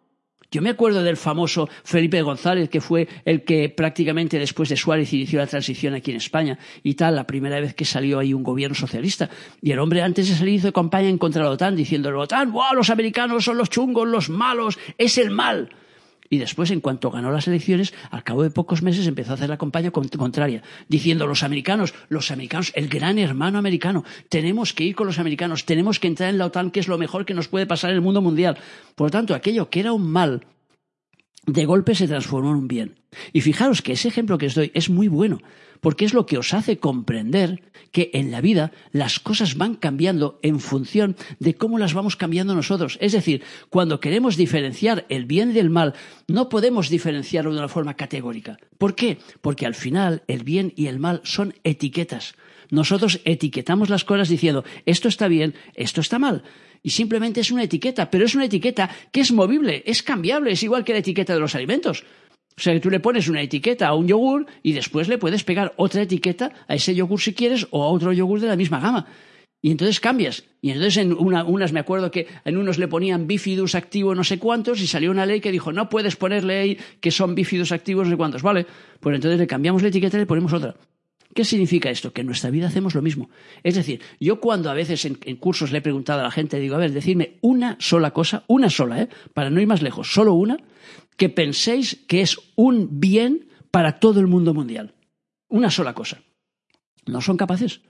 Yo 0.52 0.60
me 0.60 0.68
acuerdo 0.68 1.02
del 1.02 1.16
famoso 1.16 1.68
Felipe 1.82 2.20
González, 2.20 2.68
que 2.68 2.82
fue 2.82 3.08
el 3.24 3.42
que 3.42 3.70
prácticamente 3.70 4.38
después 4.38 4.68
de 4.68 4.76
Suárez 4.76 5.10
inició 5.14 5.38
la 5.38 5.46
transición 5.46 5.94
aquí 5.94 6.10
en 6.10 6.18
España 6.18 6.58
y 6.82 6.92
tal, 6.92 7.16
la 7.16 7.26
primera 7.26 7.58
vez 7.58 7.72
que 7.74 7.86
salió 7.86 8.18
ahí 8.18 8.34
un 8.34 8.42
gobierno 8.42 8.74
socialista. 8.74 9.30
Y 9.62 9.72
el 9.72 9.78
hombre 9.78 10.02
antes 10.02 10.28
de 10.28 10.34
salir 10.34 10.56
hizo 10.56 10.70
campaña 10.70 11.08
en 11.08 11.16
contra 11.16 11.42
de 11.42 11.48
la 11.48 11.54
OTAN, 11.54 11.74
diciendo, 11.74 12.10
la 12.10 12.18
OTAN, 12.18 12.52
wow, 12.52 12.74
los 12.74 12.90
americanos 12.90 13.44
son 13.44 13.56
los 13.56 13.70
chungos, 13.70 14.06
los 14.06 14.28
malos, 14.28 14.78
es 14.98 15.16
el 15.16 15.30
mal 15.30 15.70
y 16.32 16.38
después, 16.38 16.70
en 16.70 16.80
cuanto 16.80 17.10
ganó 17.10 17.30
las 17.30 17.46
elecciones, 17.46 17.92
al 18.10 18.24
cabo 18.24 18.42
de 18.42 18.50
pocos 18.50 18.80
meses 18.80 19.06
empezó 19.06 19.32
a 19.32 19.34
hacer 19.34 19.50
la 19.50 19.58
campaña 19.58 19.90
contraria, 19.90 20.62
diciendo 20.88 21.26
los 21.26 21.42
americanos, 21.42 21.92
los 22.08 22.30
americanos, 22.30 22.72
el 22.74 22.88
gran 22.88 23.18
hermano 23.18 23.58
americano, 23.58 24.02
tenemos 24.30 24.72
que 24.72 24.84
ir 24.84 24.94
con 24.94 25.06
los 25.06 25.18
americanos, 25.18 25.66
tenemos 25.66 26.00
que 26.00 26.08
entrar 26.08 26.30
en 26.30 26.38
la 26.38 26.46
OTAN, 26.46 26.70
que 26.70 26.80
es 26.80 26.88
lo 26.88 26.96
mejor 26.96 27.26
que 27.26 27.34
nos 27.34 27.48
puede 27.48 27.66
pasar 27.66 27.90
en 27.90 27.96
el 27.96 28.02
mundo 28.02 28.22
mundial. 28.22 28.56
Por 28.94 29.08
lo 29.08 29.10
tanto, 29.10 29.34
aquello 29.34 29.68
que 29.68 29.80
era 29.80 29.92
un 29.92 30.10
mal, 30.10 30.46
de 31.46 31.64
golpe 31.64 31.94
se 31.94 32.08
transformó 32.08 32.50
en 32.50 32.56
un 32.56 32.68
bien. 32.68 32.94
Y 33.32 33.40
fijaros 33.40 33.82
que 33.82 33.92
ese 33.92 34.08
ejemplo 34.08 34.38
que 34.38 34.46
os 34.46 34.54
doy 34.54 34.70
es 34.74 34.88
muy 34.88 35.08
bueno, 35.08 35.38
porque 35.80 36.04
es 36.04 36.14
lo 36.14 36.24
que 36.24 36.38
os 36.38 36.54
hace 36.54 36.78
comprender 36.78 37.62
que 37.90 38.10
en 38.14 38.30
la 38.30 38.40
vida 38.40 38.72
las 38.92 39.18
cosas 39.18 39.56
van 39.56 39.74
cambiando 39.74 40.38
en 40.42 40.60
función 40.60 41.16
de 41.40 41.54
cómo 41.54 41.78
las 41.78 41.92
vamos 41.92 42.16
cambiando 42.16 42.54
nosotros. 42.54 42.96
Es 43.00 43.12
decir, 43.12 43.42
cuando 43.68 44.00
queremos 44.00 44.36
diferenciar 44.36 45.04
el 45.08 45.26
bien 45.26 45.52
del 45.52 45.70
mal, 45.70 45.94
no 46.28 46.48
podemos 46.48 46.88
diferenciarlo 46.88 47.52
de 47.52 47.58
una 47.58 47.68
forma 47.68 47.94
categórica. 47.94 48.58
¿Por 48.78 48.94
qué? 48.94 49.18
Porque 49.40 49.66
al 49.66 49.74
final 49.74 50.22
el 50.28 50.44
bien 50.44 50.72
y 50.76 50.86
el 50.86 51.00
mal 51.00 51.20
son 51.24 51.54
etiquetas. 51.64 52.34
Nosotros 52.70 53.20
etiquetamos 53.24 53.90
las 53.90 54.04
cosas 54.04 54.30
diciendo 54.30 54.64
esto 54.86 55.08
está 55.08 55.28
bien, 55.28 55.54
esto 55.74 56.00
está 56.00 56.18
mal. 56.18 56.44
Y 56.82 56.90
simplemente 56.90 57.40
es 57.40 57.50
una 57.50 57.64
etiqueta, 57.64 58.10
pero 58.10 58.24
es 58.24 58.34
una 58.34 58.46
etiqueta 58.46 58.90
que 59.12 59.20
es 59.20 59.32
movible, 59.32 59.82
es 59.86 60.02
cambiable, 60.02 60.52
es 60.52 60.62
igual 60.62 60.84
que 60.84 60.92
la 60.92 60.98
etiqueta 60.98 61.34
de 61.34 61.40
los 61.40 61.54
alimentos. 61.54 62.04
O 62.56 62.60
sea, 62.60 62.74
que 62.74 62.80
tú 62.80 62.90
le 62.90 63.00
pones 63.00 63.28
una 63.28 63.40
etiqueta 63.40 63.88
a 63.88 63.94
un 63.94 64.08
yogur 64.08 64.46
y 64.62 64.72
después 64.72 65.08
le 65.08 65.18
puedes 65.18 65.44
pegar 65.44 65.72
otra 65.76 66.02
etiqueta 66.02 66.52
a 66.68 66.74
ese 66.74 66.94
yogur 66.94 67.20
si 67.20 67.34
quieres 67.34 67.66
o 67.70 67.82
a 67.82 67.88
otro 67.88 68.12
yogur 68.12 68.40
de 68.40 68.48
la 68.48 68.56
misma 68.56 68.80
gama. 68.80 69.06
Y 69.64 69.70
entonces 69.70 70.00
cambias. 70.00 70.44
Y 70.60 70.70
entonces 70.70 70.96
en 70.98 71.12
unas 71.12 71.72
me 71.72 71.80
acuerdo 71.80 72.10
que 72.10 72.26
en 72.44 72.56
unos 72.56 72.78
le 72.78 72.88
ponían 72.88 73.28
bifidus 73.28 73.76
activo 73.76 74.14
no 74.14 74.24
sé 74.24 74.38
cuántos 74.40 74.80
y 74.80 74.88
salió 74.88 75.12
una 75.12 75.24
ley 75.24 75.40
que 75.40 75.52
dijo 75.52 75.72
no 75.72 75.88
puedes 75.88 76.16
ponerle 76.16 76.58
ahí 76.58 76.78
que 77.00 77.12
son 77.12 77.36
bifidus 77.36 77.70
activos 77.70 78.06
no 78.06 78.10
sé 78.10 78.16
cuántos. 78.16 78.42
Vale, 78.42 78.66
pues 78.98 79.14
entonces 79.14 79.38
le 79.38 79.46
cambiamos 79.46 79.82
la 79.82 79.88
etiqueta 79.88 80.16
y 80.16 80.20
le 80.20 80.26
ponemos 80.26 80.52
otra. 80.52 80.74
¿Qué 81.34 81.44
significa 81.44 81.88
esto? 81.88 82.12
Que 82.12 82.20
en 82.20 82.26
nuestra 82.26 82.50
vida 82.50 82.66
hacemos 82.66 82.94
lo 82.94 83.00
mismo. 83.00 83.30
Es 83.62 83.74
decir, 83.74 84.00
yo 84.20 84.40
cuando 84.40 84.70
a 84.70 84.74
veces 84.74 85.04
en, 85.04 85.36
cursos 85.36 85.72
le 85.72 85.78
he 85.78 85.82
preguntado 85.82 86.20
a 86.20 86.24
la 86.24 86.30
gente, 86.30 86.60
digo, 86.60 86.74
a 86.74 86.78
ver, 86.78 86.92
decidme 86.92 87.38
una 87.40 87.76
sola 87.80 88.12
cosa, 88.12 88.44
una 88.48 88.68
sola, 88.68 89.02
¿eh? 89.02 89.08
para 89.32 89.48
no 89.48 89.60
ir 89.60 89.66
más 89.66 89.80
lejos, 89.80 90.12
solo 90.12 90.34
una, 90.34 90.58
que 91.16 91.30
penséis 91.30 92.04
que 92.06 92.20
es 92.20 92.38
un 92.54 93.00
bien 93.00 93.48
para 93.70 93.98
todo 93.98 94.20
el 94.20 94.26
mundo 94.26 94.52
mundial. 94.52 94.94
Una 95.48 95.70
sola 95.70 95.94
cosa. 95.94 96.22
No 97.06 97.20
son 97.20 97.36
capaces. 97.36 97.80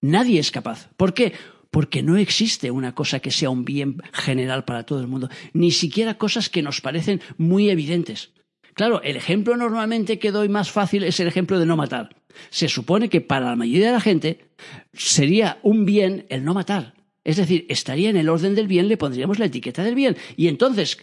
Nadie 0.00 0.40
es 0.40 0.50
capaz. 0.50 0.90
¿Por 0.96 1.14
qué? 1.14 1.32
Porque 1.70 2.02
no 2.02 2.16
existe 2.16 2.70
una 2.70 2.94
cosa 2.94 3.20
que 3.20 3.30
sea 3.30 3.50
un 3.50 3.64
bien 3.64 4.02
general 4.12 4.64
para 4.64 4.84
todo 4.84 5.00
el 5.00 5.06
mundo, 5.06 5.30
ni 5.52 5.70
siquiera 5.70 6.18
cosas 6.18 6.50
que 6.50 6.62
nos 6.62 6.80
parecen 6.80 7.20
muy 7.38 7.70
evidentes. 7.70 8.32
Claro, 8.74 9.02
el 9.02 9.16
ejemplo 9.16 9.56
normalmente 9.56 10.18
que 10.18 10.32
doy 10.32 10.48
más 10.48 10.70
fácil 10.70 11.04
es 11.04 11.20
el 11.20 11.28
ejemplo 11.28 11.58
de 11.58 11.66
no 11.66 11.76
matar. 11.76 12.16
Se 12.50 12.68
supone 12.68 13.08
que 13.08 13.20
para 13.20 13.50
la 13.50 13.56
mayoría 13.56 13.88
de 13.88 13.92
la 13.92 14.00
gente 14.00 14.46
sería 14.92 15.58
un 15.62 15.84
bien 15.84 16.26
el 16.28 16.44
no 16.44 16.54
matar. 16.54 16.94
Es 17.24 17.36
decir, 17.36 17.66
estaría 17.68 18.10
en 18.10 18.16
el 18.16 18.28
orden 18.28 18.54
del 18.54 18.66
bien, 18.66 18.88
le 18.88 18.96
pondríamos 18.96 19.38
la 19.38 19.46
etiqueta 19.46 19.84
del 19.84 19.94
bien. 19.94 20.16
Y 20.36 20.48
entonces, 20.48 20.98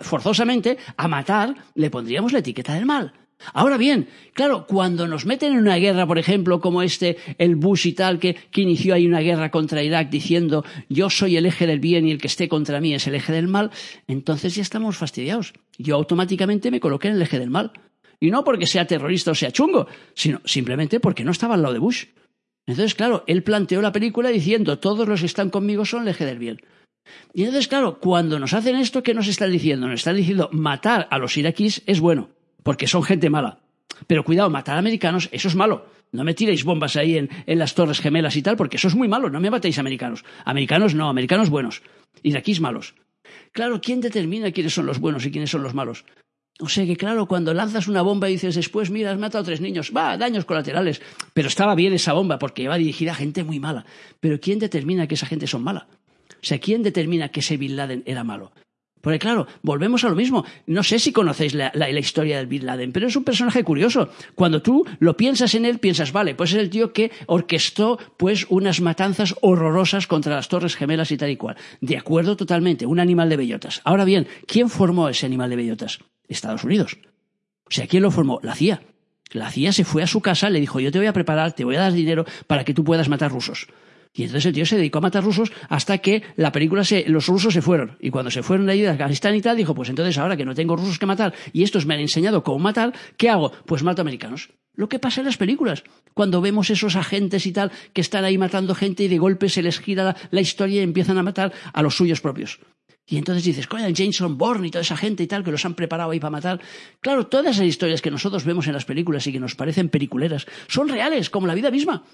forzosamente, 0.00 0.78
a 0.96 1.08
matar 1.08 1.54
le 1.74 1.90
pondríamos 1.90 2.32
la 2.32 2.40
etiqueta 2.40 2.74
del 2.74 2.86
mal. 2.86 3.14
Ahora 3.54 3.76
bien, 3.76 4.08
claro, 4.34 4.66
cuando 4.66 5.08
nos 5.08 5.26
meten 5.26 5.52
en 5.52 5.58
una 5.58 5.76
guerra, 5.76 6.06
por 6.06 6.18
ejemplo, 6.18 6.60
como 6.60 6.82
este, 6.82 7.16
el 7.38 7.56
Bush 7.56 7.86
y 7.88 7.92
tal, 7.92 8.18
que, 8.18 8.34
que, 8.34 8.60
inició 8.60 8.94
ahí 8.94 9.06
una 9.06 9.20
guerra 9.20 9.50
contra 9.50 9.82
Irak 9.82 10.10
diciendo 10.10 10.64
yo 10.88 11.10
soy 11.10 11.36
el 11.36 11.46
eje 11.46 11.66
del 11.66 11.80
bien 11.80 12.06
y 12.06 12.12
el 12.12 12.18
que 12.18 12.28
esté 12.28 12.48
contra 12.48 12.80
mí 12.80 12.94
es 12.94 13.06
el 13.06 13.14
eje 13.14 13.32
del 13.32 13.48
mal, 13.48 13.70
entonces 14.06 14.54
ya 14.54 14.62
estamos 14.62 14.96
fastidiados. 14.96 15.54
Yo 15.78 15.96
automáticamente 15.96 16.70
me 16.70 16.80
coloqué 16.80 17.08
en 17.08 17.14
el 17.14 17.22
eje 17.22 17.38
del 17.38 17.50
mal. 17.50 17.72
Y 18.22 18.30
no 18.30 18.44
porque 18.44 18.68
sea 18.68 18.86
terrorista 18.86 19.32
o 19.32 19.34
sea 19.34 19.50
chungo, 19.50 19.88
sino 20.14 20.40
simplemente 20.44 21.00
porque 21.00 21.24
no 21.24 21.32
estaba 21.32 21.56
al 21.56 21.62
lado 21.62 21.74
de 21.74 21.80
Bush. 21.80 22.04
Entonces, 22.68 22.94
claro, 22.94 23.24
él 23.26 23.42
planteó 23.42 23.82
la 23.82 23.90
película 23.90 24.28
diciendo 24.28 24.78
todos 24.78 25.08
los 25.08 25.18
que 25.18 25.26
están 25.26 25.50
conmigo 25.50 25.84
son 25.84 26.02
el 26.02 26.08
eje 26.08 26.24
del 26.24 26.38
bien. 26.38 26.60
Y 27.34 27.42
entonces, 27.42 27.66
claro, 27.66 27.98
cuando 27.98 28.38
nos 28.38 28.54
hacen 28.54 28.76
esto, 28.76 29.02
¿qué 29.02 29.12
nos 29.12 29.26
están 29.26 29.50
diciendo? 29.50 29.88
Nos 29.88 29.98
están 29.98 30.14
diciendo 30.14 30.48
matar 30.52 31.08
a 31.10 31.18
los 31.18 31.36
iraquíes 31.36 31.82
es 31.84 31.98
bueno, 31.98 32.30
porque 32.62 32.86
son 32.86 33.02
gente 33.02 33.28
mala. 33.28 33.58
Pero 34.06 34.22
cuidado, 34.22 34.50
matar 34.50 34.76
a 34.76 34.78
americanos, 34.78 35.28
eso 35.32 35.48
es 35.48 35.56
malo. 35.56 35.86
No 36.12 36.22
me 36.22 36.34
tiréis 36.34 36.62
bombas 36.62 36.94
ahí 36.94 37.16
en, 37.18 37.28
las 37.58 37.74
Torres 37.74 38.00
Gemelas 38.00 38.36
y 38.36 38.42
tal, 38.42 38.56
porque 38.56 38.76
eso 38.76 38.86
es 38.86 38.94
muy 38.94 39.08
malo. 39.08 39.30
No 39.30 39.40
me 39.40 39.50
matéis 39.50 39.80
americanos. 39.80 40.24
Americanos 40.44 40.94
no, 40.94 41.08
americanos 41.08 41.50
buenos. 41.50 41.82
Iraquíes 42.22 42.60
malos. 42.60 42.94
Claro, 43.50 43.80
¿quién 43.80 44.00
determina 44.00 44.52
quiénes 44.52 44.74
son 44.74 44.86
los 44.86 45.00
buenos 45.00 45.26
y 45.26 45.32
quiénes 45.32 45.50
son 45.50 45.64
los 45.64 45.74
malos? 45.74 46.04
O 46.60 46.68
sea 46.68 46.86
que, 46.86 46.96
claro, 46.96 47.26
cuando 47.26 47.54
lanzas 47.54 47.88
una 47.88 48.02
bomba 48.02 48.28
y 48.28 48.32
dices 48.32 48.54
después, 48.54 48.90
mira, 48.90 49.10
has 49.10 49.18
matado 49.18 49.42
a 49.42 49.44
tres 49.44 49.60
niños, 49.60 49.92
va, 49.96 50.16
daños 50.16 50.44
colaterales. 50.44 51.00
Pero 51.34 51.48
estaba 51.48 51.74
bien 51.74 51.92
esa 51.92 52.12
bomba 52.12 52.38
porque 52.38 52.62
iba 52.62 52.76
dirigida 52.76 53.12
a 53.12 53.16
gente 53.16 53.42
muy 53.42 53.58
mala. 53.58 53.84
Pero 54.20 54.38
¿quién 54.40 54.58
determina 54.58 55.06
que 55.06 55.14
esa 55.14 55.26
gente 55.26 55.46
son 55.46 55.64
mala? 55.64 55.88
O 56.30 56.44
sea, 56.44 56.58
¿quién 56.58 56.82
determina 56.82 57.30
que 57.30 57.40
ese 57.40 57.56
Bin 57.56 57.76
Laden 57.76 58.02
era 58.06 58.24
malo? 58.24 58.52
Porque 59.02 59.18
claro, 59.18 59.46
volvemos 59.62 60.04
a 60.04 60.08
lo 60.08 60.14
mismo. 60.14 60.46
No 60.66 60.82
sé 60.82 60.98
si 60.98 61.12
conocéis 61.12 61.54
la, 61.54 61.90
historia 61.90 62.38
del 62.38 62.46
Bin 62.46 62.64
Laden, 62.64 62.92
pero 62.92 63.08
es 63.08 63.16
un 63.16 63.24
personaje 63.24 63.64
curioso. 63.64 64.08
Cuando 64.34 64.62
tú 64.62 64.86
lo 65.00 65.16
piensas 65.16 65.54
en 65.54 65.66
él, 65.66 65.80
piensas, 65.80 66.12
vale, 66.12 66.34
pues 66.34 66.52
es 66.52 66.58
el 66.58 66.70
tío 66.70 66.92
que 66.92 67.10
orquestó 67.26 67.98
pues 68.16 68.46
unas 68.48 68.80
matanzas 68.80 69.34
horrorosas 69.42 70.06
contra 70.06 70.36
las 70.36 70.48
Torres 70.48 70.76
Gemelas 70.76 71.10
y 71.10 71.16
tal 71.16 71.30
y 71.30 71.36
cual. 71.36 71.56
De 71.80 71.98
acuerdo 71.98 72.36
totalmente, 72.36 72.86
un 72.86 73.00
animal 73.00 73.28
de 73.28 73.36
bellotas. 73.36 73.82
Ahora 73.84 74.04
bien, 74.04 74.28
¿quién 74.46 74.70
formó 74.70 75.08
ese 75.08 75.26
animal 75.26 75.50
de 75.50 75.56
bellotas? 75.56 75.98
Estados 76.28 76.62
Unidos. 76.62 76.96
O 77.66 77.70
sea, 77.70 77.88
¿quién 77.88 78.04
lo 78.04 78.10
formó? 78.12 78.38
La 78.42 78.54
CIA. 78.54 78.82
La 79.32 79.50
CIA 79.50 79.72
se 79.72 79.84
fue 79.84 80.02
a 80.02 80.06
su 80.06 80.20
casa, 80.20 80.48
le 80.48 80.60
dijo, 80.60 80.78
yo 80.78 80.92
te 80.92 80.98
voy 80.98 81.08
a 81.08 81.12
preparar, 81.12 81.52
te 81.52 81.64
voy 81.64 81.74
a 81.74 81.80
dar 81.80 81.92
dinero 81.92 82.24
para 82.46 82.64
que 82.64 82.74
tú 82.74 82.84
puedas 82.84 83.08
matar 83.08 83.32
rusos. 83.32 83.66
Y 84.14 84.24
entonces 84.24 84.46
el 84.46 84.52
tío 84.52 84.66
se 84.66 84.76
dedicó 84.76 84.98
a 84.98 85.02
matar 85.02 85.24
rusos 85.24 85.52
hasta 85.68 85.98
que 85.98 86.22
la 86.36 86.52
película 86.52 86.84
se, 86.84 87.08
los 87.08 87.26
rusos 87.26 87.54
se 87.54 87.62
fueron. 87.62 87.96
Y 88.00 88.10
cuando 88.10 88.30
se 88.30 88.42
fueron 88.42 88.66
de 88.66 88.72
allí 88.72 88.82
de 88.82 88.90
Afganistán 88.90 89.34
y 89.34 89.40
tal, 89.40 89.56
dijo, 89.56 89.74
pues 89.74 89.88
entonces 89.88 90.18
ahora 90.18 90.36
que 90.36 90.44
no 90.44 90.54
tengo 90.54 90.76
rusos 90.76 90.98
que 90.98 91.06
matar 91.06 91.32
y 91.52 91.62
estos 91.62 91.86
me 91.86 91.94
han 91.94 92.00
enseñado 92.00 92.42
cómo 92.42 92.58
matar, 92.58 92.92
¿qué 93.16 93.30
hago? 93.30 93.52
Pues 93.64 93.82
mato 93.82 94.02
americanos. 94.02 94.50
Lo 94.74 94.88
que 94.88 94.98
pasa 94.98 95.20
en 95.20 95.26
las 95.26 95.36
películas. 95.36 95.84
Cuando 96.14 96.40
vemos 96.40 96.68
esos 96.70 96.96
agentes 96.96 97.46
y 97.46 97.52
tal 97.52 97.72
que 97.92 98.00
están 98.00 98.24
ahí 98.24 98.36
matando 98.36 98.74
gente 98.74 99.04
y 99.04 99.08
de 99.08 99.18
golpe 99.18 99.48
se 99.48 99.62
les 99.62 99.78
gira 99.78 100.04
la, 100.04 100.16
la 100.30 100.40
historia 100.40 100.80
y 100.80 100.84
empiezan 100.84 101.16
a 101.18 101.22
matar 101.22 101.52
a 101.72 101.82
los 101.82 101.96
suyos 101.96 102.20
propios. 102.20 102.60
Y 103.06 103.16
entonces 103.16 103.44
dices, 103.44 103.66
coño, 103.66 103.88
Jameson 103.88 104.38
Bourne 104.38 104.68
y 104.68 104.70
toda 104.70 104.82
esa 104.82 104.96
gente 104.96 105.22
y 105.22 105.26
tal 105.26 105.42
que 105.42 105.50
los 105.50 105.64
han 105.64 105.74
preparado 105.74 106.10
ahí 106.10 106.20
para 106.20 106.30
matar. 106.30 106.60
Claro, 107.00 107.26
todas 107.26 107.56
esas 107.56 107.66
historias 107.66 108.00
que 108.00 108.10
nosotros 108.10 108.44
vemos 108.44 108.66
en 108.66 108.74
las 108.74 108.84
películas 108.84 109.26
y 109.26 109.32
que 109.32 109.40
nos 109.40 109.54
parecen 109.54 109.88
peliculeras 109.88 110.46
son 110.68 110.88
reales, 110.88 111.28
como 111.28 111.46
la 111.46 111.54
vida 111.54 111.70
misma. 111.70 112.04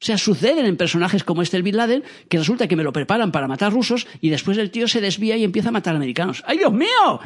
O 0.00 0.04
sea, 0.04 0.16
suceden 0.16 0.66
en 0.66 0.76
personajes 0.76 1.24
como 1.24 1.42
este 1.42 1.56
el 1.56 1.62
Bin 1.62 1.76
Laden, 1.76 2.04
que 2.28 2.38
resulta 2.38 2.68
que 2.68 2.76
me 2.76 2.84
lo 2.84 2.92
preparan 2.92 3.32
para 3.32 3.48
matar 3.48 3.72
rusos 3.72 4.06
y 4.20 4.30
después 4.30 4.56
el 4.58 4.70
tío 4.70 4.86
se 4.86 5.00
desvía 5.00 5.36
y 5.36 5.44
empieza 5.44 5.70
a 5.70 5.72
matar 5.72 5.96
americanos. 5.96 6.44
¡Ay, 6.46 6.58
Dios 6.58 6.72
mío! 6.72 7.20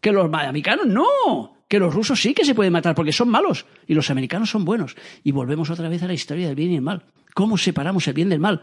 Que 0.00 0.12
los 0.12 0.32
americanos 0.32 0.86
no. 0.86 1.56
Que 1.68 1.78
los 1.78 1.94
rusos 1.94 2.20
sí 2.20 2.34
que 2.34 2.44
se 2.44 2.54
pueden 2.54 2.72
matar 2.72 2.94
porque 2.94 3.12
son 3.12 3.28
malos 3.28 3.66
y 3.86 3.94
los 3.94 4.10
americanos 4.10 4.50
son 4.50 4.64
buenos. 4.64 4.96
Y 5.22 5.32
volvemos 5.32 5.70
otra 5.70 5.88
vez 5.88 6.02
a 6.02 6.06
la 6.06 6.14
historia 6.14 6.46
del 6.46 6.56
bien 6.56 6.72
y 6.72 6.76
el 6.76 6.82
mal. 6.82 7.04
¿Cómo 7.34 7.58
separamos 7.58 8.06
el 8.08 8.14
bien 8.14 8.28
del 8.28 8.40
mal? 8.40 8.62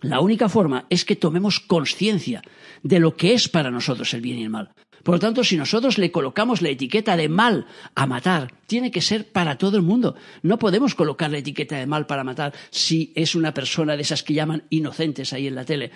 La 0.00 0.20
única 0.20 0.48
forma 0.48 0.86
es 0.90 1.04
que 1.04 1.16
tomemos 1.16 1.58
conciencia 1.58 2.42
de 2.82 3.00
lo 3.00 3.16
que 3.16 3.34
es 3.34 3.48
para 3.48 3.70
nosotros 3.70 4.14
el 4.14 4.20
bien 4.20 4.38
y 4.38 4.44
el 4.44 4.50
mal. 4.50 4.72
Por 5.02 5.16
lo 5.16 5.18
tanto, 5.18 5.44
si 5.44 5.56
nosotros 5.56 5.98
le 5.98 6.10
colocamos 6.10 6.62
la 6.62 6.70
etiqueta 6.70 7.16
de 7.16 7.28
mal 7.28 7.66
a 7.94 8.06
matar, 8.06 8.52
tiene 8.66 8.90
que 8.90 9.00
ser 9.00 9.30
para 9.30 9.58
todo 9.58 9.76
el 9.76 9.82
mundo. 9.82 10.16
No 10.42 10.58
podemos 10.58 10.94
colocar 10.94 11.30
la 11.30 11.38
etiqueta 11.38 11.76
de 11.76 11.86
mal 11.86 12.06
para 12.06 12.24
matar 12.24 12.52
si 12.70 13.12
es 13.14 13.34
una 13.34 13.54
persona 13.54 13.96
de 13.96 14.02
esas 14.02 14.22
que 14.22 14.34
llaman 14.34 14.64
inocentes 14.70 15.32
ahí 15.32 15.46
en 15.46 15.54
la 15.54 15.64
tele. 15.64 15.90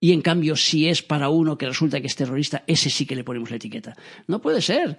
Y 0.00 0.12
en 0.12 0.20
cambio, 0.20 0.56
si 0.56 0.88
es 0.88 1.02
para 1.02 1.30
uno 1.30 1.56
que 1.56 1.66
resulta 1.66 2.00
que 2.00 2.08
es 2.08 2.16
terrorista, 2.16 2.62
ese 2.66 2.90
sí 2.90 3.06
que 3.06 3.16
le 3.16 3.24
ponemos 3.24 3.50
la 3.50 3.56
etiqueta. 3.56 3.96
No 4.26 4.40
puede 4.40 4.60
ser. 4.60 4.98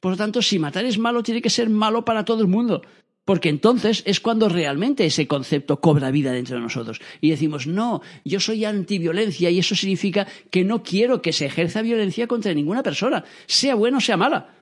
Por 0.00 0.12
lo 0.12 0.16
tanto, 0.16 0.42
si 0.42 0.58
matar 0.58 0.84
es 0.84 0.98
malo, 0.98 1.22
tiene 1.22 1.40
que 1.40 1.48
ser 1.48 1.70
malo 1.70 2.04
para 2.04 2.24
todo 2.24 2.42
el 2.42 2.48
mundo. 2.48 2.82
Porque 3.24 3.48
entonces 3.48 4.02
es 4.04 4.20
cuando 4.20 4.48
realmente 4.48 5.04
ese 5.04 5.28
concepto 5.28 5.80
cobra 5.80 6.10
vida 6.10 6.32
dentro 6.32 6.56
de 6.56 6.62
nosotros. 6.62 7.00
Y 7.20 7.30
decimos, 7.30 7.66
no, 7.66 8.02
yo 8.24 8.40
soy 8.40 8.64
antiviolencia 8.64 9.48
y 9.50 9.60
eso 9.60 9.76
significa 9.76 10.26
que 10.50 10.64
no 10.64 10.82
quiero 10.82 11.22
que 11.22 11.32
se 11.32 11.46
ejerza 11.46 11.82
violencia 11.82 12.26
contra 12.26 12.52
ninguna 12.52 12.82
persona, 12.82 13.24
sea 13.46 13.76
buena 13.76 13.98
o 13.98 14.00
sea 14.00 14.16
mala. 14.16 14.54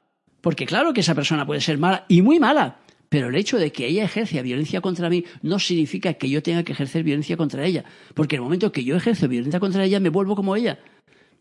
Porque 0.43 0.67
claro 0.67 0.93
que 0.93 1.00
esa 1.00 1.14
persona 1.14 1.47
puede 1.47 1.61
ser 1.61 1.79
mala 1.79 2.05
y 2.09 2.23
muy 2.23 2.38
mala, 2.38 2.81
pero 3.09 3.29
el 3.29 3.35
hecho 3.35 3.59
de 3.59 3.73
que 3.73 3.87
ella 3.87 4.05
ejerza 4.05 4.40
violencia 4.40 4.81
contra 4.81 5.11
mí 5.11 5.25
no 5.43 5.59
significa 5.59 6.14
que 6.14 6.31
yo 6.31 6.43
tenga 6.43 6.62
que 6.62 6.73
ejercer 6.73 7.02
violencia 7.02 7.37
contra 7.37 7.67
ella. 7.67 7.85
Porque 8.14 8.37
el 8.37 8.43
momento 8.43 8.73
que 8.73 8.85
yo 8.85 8.97
ejerzo 8.97 9.26
violencia 9.26 9.59
contra 9.59 9.85
ella, 9.85 10.00
me 10.00 10.11
vuelvo 10.11 10.37
como 10.37 10.55
ella. 10.55 10.79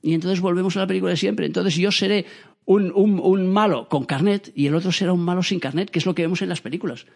Y 0.01 0.13
entonces 0.13 0.39
volvemos 0.39 0.75
a 0.77 0.79
la 0.79 0.87
película 0.87 1.11
de 1.11 1.17
siempre. 1.17 1.45
Entonces 1.45 1.75
yo 1.75 1.91
seré 1.91 2.25
un, 2.69 3.47
malo 3.47 3.89
con 3.89 4.05
carnet 4.05 4.51
y 4.55 4.67
el 4.67 4.75
otro 4.75 4.91
será 4.91 5.11
un 5.11 5.21
malo 5.21 5.41
sin 5.41 5.59
carnet, 5.59 5.89
que 5.89 5.99
es 5.99 6.05
lo 6.05 6.13
que 6.13 6.21
vemos 6.21 6.41
en 6.41 6.49
las 6.49 6.61
películas. 6.61 7.07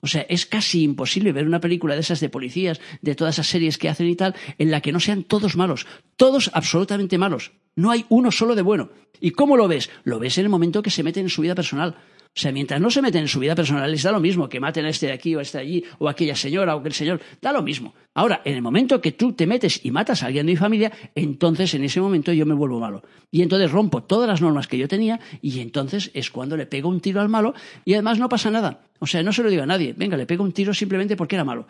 O 0.00 0.06
sea, 0.06 0.26
es 0.28 0.46
casi 0.46 0.82
imposible 0.82 1.32
ver 1.32 1.46
una 1.46 1.60
película 1.60 1.94
de 1.94 2.00
esas 2.00 2.20
de 2.20 2.28
policías, 2.28 2.80
de 3.00 3.14
todas 3.14 3.36
esas 3.36 3.46
series 3.46 3.78
que 3.78 3.88
hacen 3.88 4.08
y 4.08 4.16
tal, 4.16 4.34
en 4.58 4.70
la 4.70 4.80
que 4.80 4.92
no 4.92 5.00
sean 5.00 5.22
todos 5.22 5.56
malos, 5.56 5.86
todos 6.16 6.50
absolutamente 6.52 7.18
malos. 7.18 7.52
No 7.74 7.90
hay 7.90 8.04
uno 8.10 8.30
solo 8.30 8.54
de 8.54 8.62
bueno. 8.62 8.90
¿Y 9.20 9.30
cómo 9.30 9.56
lo 9.56 9.68
ves? 9.68 9.88
Lo 10.04 10.18
ves 10.18 10.36
en 10.38 10.44
el 10.44 10.50
momento 10.50 10.82
que 10.82 10.90
se 10.90 11.04
meten 11.04 11.24
en 11.24 11.30
su 11.30 11.40
vida 11.40 11.54
personal. 11.54 11.96
O 12.34 12.40
sea, 12.40 12.50
mientras 12.50 12.80
no 12.80 12.90
se 12.90 13.02
meten 13.02 13.22
en 13.22 13.28
su 13.28 13.40
vida 13.40 13.54
personal, 13.54 13.90
les 13.90 14.02
da 14.02 14.10
lo 14.10 14.18
mismo 14.18 14.48
que 14.48 14.58
maten 14.58 14.86
a 14.86 14.88
este 14.88 15.06
de 15.06 15.12
aquí 15.12 15.34
o 15.34 15.38
a 15.38 15.42
este 15.42 15.58
de 15.58 15.64
allí, 15.64 15.84
o 15.98 16.08
a 16.08 16.12
aquella 16.12 16.34
señora 16.34 16.74
o 16.74 16.80
aquel 16.80 16.94
señor, 16.94 17.20
da 17.42 17.52
lo 17.52 17.62
mismo. 17.62 17.94
Ahora, 18.14 18.40
en 18.46 18.54
el 18.54 18.62
momento 18.62 19.02
que 19.02 19.12
tú 19.12 19.34
te 19.34 19.46
metes 19.46 19.84
y 19.84 19.90
matas 19.90 20.22
a 20.22 20.26
alguien 20.26 20.46
de 20.46 20.52
mi 20.52 20.56
familia, 20.56 20.92
entonces 21.14 21.74
en 21.74 21.84
ese 21.84 22.00
momento 22.00 22.32
yo 22.32 22.46
me 22.46 22.54
vuelvo 22.54 22.80
malo. 22.80 23.02
Y 23.30 23.42
entonces 23.42 23.70
rompo 23.70 24.02
todas 24.02 24.26
las 24.28 24.40
normas 24.40 24.66
que 24.66 24.78
yo 24.78 24.88
tenía, 24.88 25.20
y 25.42 25.60
entonces 25.60 26.10
es 26.14 26.30
cuando 26.30 26.56
le 26.56 26.64
pego 26.64 26.88
un 26.88 27.00
tiro 27.00 27.20
al 27.20 27.28
malo, 27.28 27.52
y 27.84 27.92
además 27.92 28.18
no 28.18 28.30
pasa 28.30 28.50
nada. 28.50 28.80
O 28.98 29.06
sea, 29.06 29.22
no 29.22 29.32
se 29.34 29.42
lo 29.42 29.50
digo 29.50 29.64
a 29.64 29.66
nadie, 29.66 29.92
venga, 29.94 30.16
le 30.16 30.24
pego 30.24 30.42
un 30.42 30.52
tiro 30.52 30.72
simplemente 30.72 31.16
porque 31.16 31.36
era 31.36 31.44
malo. 31.44 31.66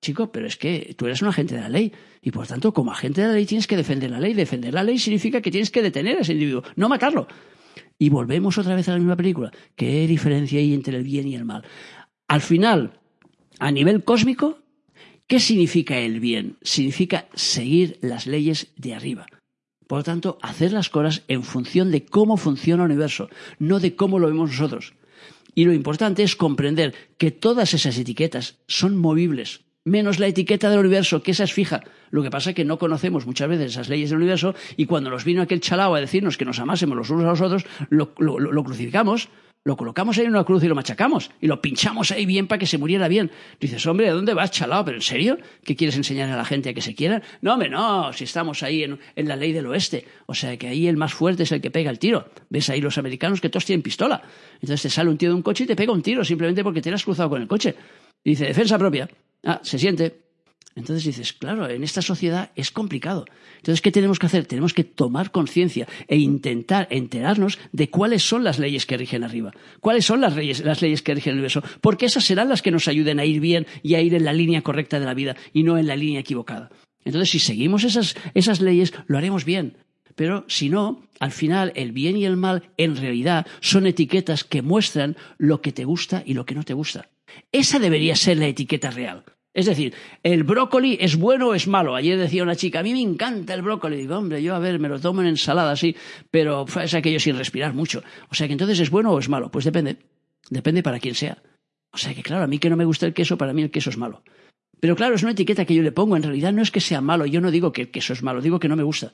Chico, 0.00 0.30
pero 0.30 0.46
es 0.46 0.56
que 0.56 0.94
tú 0.96 1.06
eres 1.06 1.22
un 1.22 1.28
agente 1.28 1.54
de 1.56 1.62
la 1.62 1.68
ley 1.68 1.90
y 2.22 2.30
por 2.30 2.46
tanto, 2.46 2.72
como 2.72 2.92
agente 2.92 3.22
de 3.22 3.28
la 3.28 3.34
ley 3.34 3.46
tienes 3.46 3.66
que 3.66 3.76
defender 3.76 4.10
la 4.10 4.20
ley. 4.20 4.34
Defender 4.34 4.74
la 4.74 4.84
ley 4.84 4.98
significa 4.98 5.40
que 5.40 5.50
tienes 5.50 5.70
que 5.70 5.82
detener 5.82 6.18
a 6.18 6.20
ese 6.20 6.34
individuo, 6.34 6.62
no 6.76 6.88
matarlo. 6.88 7.26
Y 7.98 8.08
volvemos 8.08 8.58
otra 8.58 8.74
vez 8.74 8.88
a 8.88 8.92
la 8.92 8.98
misma 8.98 9.16
película. 9.16 9.52
¿Qué 9.76 10.06
diferencia 10.06 10.58
hay 10.58 10.74
entre 10.74 10.96
el 10.96 11.04
bien 11.04 11.28
y 11.28 11.34
el 11.34 11.44
mal? 11.44 11.64
Al 12.28 12.40
final, 12.40 12.98
a 13.58 13.70
nivel 13.70 14.04
cósmico, 14.04 14.58
¿qué 15.26 15.40
significa 15.40 15.98
el 15.98 16.20
bien? 16.20 16.56
Significa 16.62 17.28
seguir 17.34 17.98
las 18.00 18.26
leyes 18.26 18.72
de 18.76 18.94
arriba. 18.94 19.26
Por 19.86 19.98
lo 19.98 20.04
tanto, 20.04 20.38
hacer 20.42 20.72
las 20.72 20.88
cosas 20.88 21.22
en 21.28 21.42
función 21.42 21.90
de 21.90 22.04
cómo 22.04 22.36
funciona 22.36 22.84
el 22.84 22.90
universo, 22.90 23.28
no 23.58 23.80
de 23.80 23.94
cómo 23.94 24.18
lo 24.18 24.28
vemos 24.28 24.50
nosotros. 24.50 24.94
Y 25.54 25.64
lo 25.64 25.72
importante 25.72 26.22
es 26.22 26.36
comprender 26.36 26.94
que 27.16 27.30
todas 27.30 27.74
esas 27.74 27.96
etiquetas 27.98 28.58
son 28.66 28.96
movibles, 28.96 29.63
menos 29.84 30.18
la 30.18 30.26
etiqueta 30.26 30.70
del 30.70 30.80
universo, 30.80 31.22
que 31.22 31.32
esa 31.32 31.44
es 31.44 31.52
fija. 31.52 31.82
Lo 32.10 32.22
que 32.22 32.30
pasa 32.30 32.50
es 32.50 32.56
que 32.56 32.64
no 32.64 32.78
conocemos 32.78 33.26
muchas 33.26 33.48
veces 33.48 33.72
esas 33.72 33.88
leyes 33.88 34.10
del 34.10 34.18
universo 34.18 34.54
y 34.76 34.86
cuando 34.86 35.10
nos 35.10 35.24
vino 35.24 35.42
aquel 35.42 35.60
chalao 35.60 35.94
a 35.94 36.00
decirnos 36.00 36.36
que 36.36 36.44
nos 36.44 36.58
amásemos 36.58 36.96
los 36.96 37.10
unos 37.10 37.24
a 37.24 37.28
los 37.28 37.40
otros, 37.40 37.66
lo, 37.90 38.14
crucificamos, 38.64 39.28
lo 39.62 39.76
colocamos 39.76 40.16
ahí 40.16 40.24
en 40.24 40.30
una 40.30 40.44
cruz 40.44 40.62
y 40.64 40.68
lo 40.68 40.74
machacamos 40.74 41.30
y 41.40 41.46
lo 41.46 41.60
pinchamos 41.60 42.12
ahí 42.12 42.24
bien 42.24 42.46
para 42.46 42.58
que 42.58 42.66
se 42.66 42.78
muriera 42.78 43.08
bien. 43.08 43.30
Dices, 43.60 43.84
hombre, 43.86 44.08
¿a 44.08 44.14
dónde 44.14 44.32
vas, 44.32 44.50
chalao? 44.50 44.84
¿Pero 44.84 44.96
en 44.96 45.02
serio? 45.02 45.38
¿Qué 45.64 45.76
quieres 45.76 45.96
enseñar 45.96 46.30
a 46.30 46.36
la 46.36 46.44
gente 46.44 46.70
a 46.70 46.74
que 46.74 46.82
se 46.82 46.94
quieran? 46.94 47.22
No, 47.42 47.52
hombre, 47.52 47.68
no, 47.68 48.12
si 48.12 48.24
estamos 48.24 48.62
ahí 48.62 48.84
en, 48.84 48.98
la 49.16 49.36
ley 49.36 49.52
del 49.52 49.66
oeste. 49.66 50.06
O 50.26 50.34
sea, 50.34 50.56
que 50.56 50.68
ahí 50.68 50.86
el 50.86 50.96
más 50.96 51.12
fuerte 51.12 51.42
es 51.42 51.52
el 51.52 51.60
que 51.60 51.70
pega 51.70 51.90
el 51.90 51.98
tiro. 51.98 52.26
Ves 52.48 52.70
ahí 52.70 52.80
los 52.80 52.96
americanos 52.96 53.40
que 53.40 53.50
todos 53.50 53.64
tienen 53.66 53.82
pistola. 53.82 54.22
Entonces 54.54 54.82
te 54.82 54.90
sale 54.90 55.10
un 55.10 55.18
tío 55.18 55.28
de 55.28 55.34
un 55.34 55.42
coche 55.42 55.64
y 55.64 55.66
te 55.66 55.76
pega 55.76 55.92
un 55.92 56.02
tiro 56.02 56.24
simplemente 56.24 56.62
porque 56.62 56.80
te 56.80 56.90
has 56.92 57.04
cruzado 57.04 57.28
con 57.28 57.42
el 57.42 57.48
coche. 57.48 57.74
Y 58.22 58.30
dice, 58.30 58.46
defensa 58.46 58.78
propia. 58.78 59.08
Ah, 59.44 59.60
se 59.62 59.78
siente. 59.78 60.24
Entonces 60.76 61.04
dices, 61.04 61.32
claro, 61.32 61.68
en 61.68 61.84
esta 61.84 62.02
sociedad 62.02 62.50
es 62.56 62.72
complicado. 62.72 63.26
Entonces, 63.58 63.80
¿qué 63.80 63.92
tenemos 63.92 64.18
que 64.18 64.26
hacer? 64.26 64.46
Tenemos 64.46 64.74
que 64.74 64.82
tomar 64.82 65.30
conciencia 65.30 65.86
e 66.08 66.16
intentar 66.16 66.88
enterarnos 66.90 67.60
de 67.70 67.90
cuáles 67.90 68.24
son 68.24 68.42
las 68.42 68.58
leyes 68.58 68.84
que 68.84 68.96
rigen 68.96 69.22
arriba, 69.22 69.52
cuáles 69.80 70.04
son 70.04 70.20
las 70.20 70.34
leyes, 70.34 70.64
las 70.64 70.82
leyes 70.82 71.00
que 71.02 71.14
rigen 71.14 71.32
el 71.32 71.36
universo, 71.36 71.62
porque 71.80 72.06
esas 72.06 72.24
serán 72.24 72.48
las 72.48 72.60
que 72.60 72.72
nos 72.72 72.88
ayuden 72.88 73.20
a 73.20 73.24
ir 73.24 73.38
bien 73.38 73.66
y 73.84 73.94
a 73.94 74.00
ir 74.00 74.14
en 74.14 74.24
la 74.24 74.32
línea 74.32 74.62
correcta 74.62 74.98
de 74.98 75.06
la 75.06 75.14
vida 75.14 75.36
y 75.52 75.62
no 75.62 75.78
en 75.78 75.86
la 75.86 75.94
línea 75.94 76.20
equivocada. 76.20 76.70
Entonces, 77.04 77.30
si 77.30 77.38
seguimos 77.38 77.84
esas, 77.84 78.16
esas 78.34 78.60
leyes, 78.60 78.92
lo 79.06 79.16
haremos 79.16 79.44
bien. 79.44 79.76
Pero 80.16 80.44
si 80.48 80.70
no, 80.70 81.02
al 81.20 81.32
final 81.32 81.72
el 81.76 81.92
bien 81.92 82.16
y 82.16 82.24
el 82.24 82.36
mal 82.36 82.70
en 82.76 82.96
realidad 82.96 83.46
son 83.60 83.86
etiquetas 83.86 84.44
que 84.44 84.62
muestran 84.62 85.16
lo 85.38 85.60
que 85.60 85.72
te 85.72 85.84
gusta 85.84 86.22
y 86.24 86.34
lo 86.34 86.46
que 86.46 86.54
no 86.54 86.64
te 86.64 86.74
gusta. 86.74 87.10
Esa 87.52 87.78
debería 87.78 88.16
ser 88.16 88.38
la 88.38 88.46
etiqueta 88.46 88.90
real. 88.90 89.24
Es 89.54 89.66
decir, 89.66 89.94
¿el 90.24 90.42
brócoli 90.42 90.98
es 91.00 91.16
bueno 91.16 91.48
o 91.48 91.54
es 91.54 91.68
malo? 91.68 91.94
Ayer 91.94 92.18
decía 92.18 92.42
una 92.42 92.56
chica, 92.56 92.80
a 92.80 92.82
mí 92.82 92.92
me 92.92 93.00
encanta 93.00 93.54
el 93.54 93.62
brócoli. 93.62 93.96
Digo, 93.96 94.16
hombre, 94.16 94.42
yo 94.42 94.56
a 94.56 94.58
ver, 94.58 94.80
me 94.80 94.88
lo 94.88 94.98
tomo 94.98 95.20
en 95.20 95.28
ensalada, 95.28 95.76
sí, 95.76 95.94
pero 96.32 96.66
es 96.82 96.92
aquello 96.92 97.20
sin 97.20 97.38
respirar 97.38 97.72
mucho. 97.72 98.02
O 98.30 98.34
sea 98.34 98.48
que 98.48 98.52
entonces 98.52 98.80
es 98.80 98.90
bueno 98.90 99.12
o 99.12 99.18
es 99.20 99.28
malo. 99.28 99.52
Pues 99.52 99.64
depende. 99.64 99.98
Depende 100.50 100.82
para 100.82 100.98
quién 100.98 101.14
sea. 101.14 101.38
O 101.92 101.98
sea 101.98 102.12
que 102.12 102.24
claro, 102.24 102.42
a 102.42 102.48
mí 102.48 102.58
que 102.58 102.68
no 102.68 102.76
me 102.76 102.84
gusta 102.84 103.06
el 103.06 103.14
queso, 103.14 103.38
para 103.38 103.52
mí 103.52 103.62
el 103.62 103.70
queso 103.70 103.90
es 103.90 103.96
malo. 103.96 104.24
Pero 104.80 104.96
claro, 104.96 105.14
es 105.14 105.22
una 105.22 105.32
etiqueta 105.32 105.64
que 105.64 105.74
yo 105.74 105.84
le 105.84 105.92
pongo. 105.92 106.16
En 106.16 106.24
realidad 106.24 106.52
no 106.52 106.60
es 106.60 106.72
que 106.72 106.80
sea 106.80 107.00
malo, 107.00 107.24
yo 107.24 107.40
no 107.40 107.52
digo 107.52 107.72
que 107.72 107.82
el 107.82 107.90
queso 107.92 108.12
es 108.12 108.24
malo, 108.24 108.42
digo 108.42 108.58
que 108.58 108.68
no 108.68 108.74
me 108.74 108.82
gusta. 108.82 109.12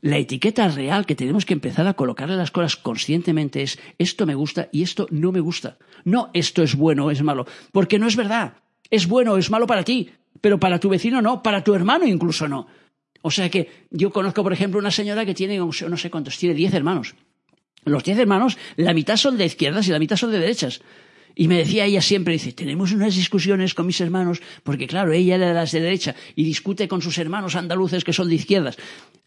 La 0.00 0.18
etiqueta 0.18 0.66
real 0.68 1.06
que 1.06 1.14
tenemos 1.14 1.46
que 1.46 1.54
empezar 1.54 1.86
a 1.86 1.94
colocarle 1.94 2.34
las 2.34 2.50
cosas 2.50 2.76
conscientemente 2.76 3.62
es 3.62 3.78
esto 3.96 4.26
me 4.26 4.34
gusta 4.34 4.68
y 4.72 4.82
esto 4.82 5.06
no 5.10 5.30
me 5.30 5.40
gusta. 5.40 5.78
No 6.04 6.30
esto 6.34 6.64
es 6.64 6.74
bueno 6.74 7.06
o 7.06 7.10
es 7.12 7.22
malo, 7.22 7.46
porque 7.70 8.00
no 8.00 8.08
es 8.08 8.16
verdad 8.16 8.54
es 8.90 9.06
bueno 9.06 9.32
o 9.32 9.38
es 9.38 9.50
malo 9.50 9.66
para 9.66 9.84
ti, 9.84 10.10
pero 10.40 10.58
para 10.58 10.78
tu 10.78 10.88
vecino 10.88 11.20
no, 11.22 11.42
para 11.42 11.62
tu 11.62 11.74
hermano 11.74 12.06
incluso 12.06 12.48
no. 12.48 12.66
O 13.22 13.30
sea 13.30 13.50
que 13.50 13.86
yo 13.90 14.10
conozco, 14.10 14.42
por 14.42 14.52
ejemplo, 14.52 14.78
una 14.78 14.90
señora 14.90 15.26
que 15.26 15.34
tiene, 15.34 15.58
no 15.58 15.96
sé 15.96 16.10
cuántos, 16.10 16.38
tiene 16.38 16.54
diez 16.54 16.72
hermanos. 16.72 17.14
Los 17.84 18.04
diez 18.04 18.18
hermanos, 18.18 18.58
la 18.76 18.94
mitad 18.94 19.16
son 19.16 19.36
de 19.36 19.46
izquierdas 19.46 19.88
y 19.88 19.90
la 19.90 19.98
mitad 19.98 20.16
son 20.16 20.30
de 20.30 20.38
derechas. 20.38 20.80
Y 21.34 21.46
me 21.46 21.58
decía 21.58 21.84
ella 21.84 22.02
siempre, 22.02 22.32
dice, 22.32 22.52
tenemos 22.52 22.92
unas 22.92 23.14
discusiones 23.14 23.74
con 23.74 23.86
mis 23.86 24.00
hermanos, 24.00 24.42
porque 24.64 24.86
claro, 24.86 25.12
ella 25.12 25.36
era 25.36 25.48
de 25.48 25.54
las 25.54 25.72
de 25.72 25.80
derecha 25.80 26.14
y 26.34 26.44
discute 26.44 26.88
con 26.88 27.00
sus 27.00 27.16
hermanos 27.18 27.54
andaluces 27.54 28.02
que 28.02 28.12
son 28.12 28.28
de 28.28 28.34
izquierdas. 28.34 28.76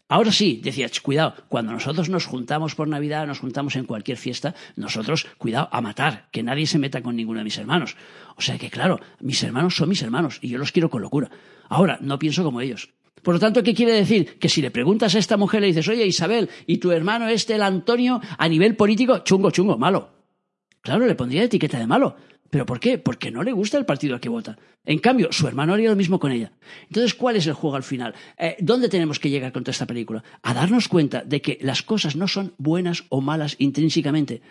Ahora 0.08 0.30
sí, 0.30 0.60
decía, 0.62 0.90
cuidado, 1.02 1.34
cuando 1.48 1.72
nosotros 1.72 2.10
nos 2.10 2.26
juntamos 2.26 2.74
por 2.74 2.86
Navidad, 2.86 3.26
nos 3.26 3.38
juntamos 3.38 3.76
en 3.76 3.86
cualquier 3.86 4.18
fiesta, 4.18 4.54
nosotros, 4.76 5.26
cuidado, 5.38 5.68
a 5.72 5.80
matar, 5.80 6.28
que 6.30 6.42
nadie 6.42 6.66
se 6.66 6.78
meta 6.78 7.02
con 7.02 7.16
ninguno 7.16 7.38
de 7.38 7.44
mis 7.44 7.56
hermanos. 7.56 7.96
O 8.36 8.42
sea 8.42 8.58
que, 8.58 8.68
claro, 8.68 9.00
mis 9.20 9.42
hermanos 9.42 9.74
son 9.74 9.88
mis 9.88 10.02
hermanos 10.02 10.38
y 10.42 10.48
yo 10.48 10.58
los 10.58 10.72
quiero 10.72 10.90
con 10.90 11.00
locura. 11.00 11.30
Ahora, 11.68 11.98
no 12.02 12.18
pienso 12.18 12.44
como 12.44 12.60
ellos. 12.60 12.90
Por 13.22 13.34
lo 13.34 13.40
tanto, 13.40 13.62
¿qué 13.62 13.72
quiere 13.72 13.92
decir? 13.92 14.38
Que 14.38 14.48
si 14.48 14.60
le 14.60 14.70
preguntas 14.70 15.14
a 15.14 15.18
esta 15.18 15.36
mujer, 15.36 15.60
le 15.60 15.68
dices, 15.68 15.88
oye, 15.88 16.04
Isabel, 16.04 16.50
¿y 16.66 16.78
tu 16.78 16.90
hermano 16.90 17.28
este, 17.28 17.54
el 17.54 17.62
Antonio, 17.62 18.20
a 18.36 18.48
nivel 18.48 18.76
político, 18.76 19.18
chungo, 19.20 19.50
chungo, 19.50 19.78
malo? 19.78 20.10
Claro, 20.82 21.06
le 21.06 21.14
pondría 21.14 21.44
etiqueta 21.44 21.78
de 21.78 21.86
malo. 21.86 22.16
¿Pero 22.52 22.66
por 22.66 22.80
qué? 22.80 22.98
Porque 22.98 23.30
no 23.30 23.42
le 23.42 23.52
gusta 23.52 23.78
el 23.78 23.86
partido 23.86 24.12
al 24.12 24.20
que 24.20 24.28
vota. 24.28 24.58
En 24.84 24.98
cambio, 24.98 25.32
su 25.32 25.48
hermano 25.48 25.72
haría 25.72 25.88
lo 25.88 25.96
mismo 25.96 26.18
con 26.18 26.32
ella. 26.32 26.52
Entonces, 26.82 27.14
¿cuál 27.14 27.36
es 27.36 27.46
el 27.46 27.54
juego 27.54 27.76
al 27.76 27.82
final? 27.82 28.14
Eh, 28.36 28.56
¿Dónde 28.60 28.90
tenemos 28.90 29.18
que 29.18 29.30
llegar 29.30 29.52
con 29.52 29.64
esta 29.66 29.86
película? 29.86 30.22
A 30.42 30.52
darnos 30.52 30.86
cuenta 30.86 31.24
de 31.24 31.40
que 31.40 31.56
las 31.62 31.82
cosas 31.82 32.14
no 32.14 32.28
son 32.28 32.52
buenas 32.58 33.04
o 33.08 33.22
malas 33.22 33.56
intrínsecamente. 33.58 34.42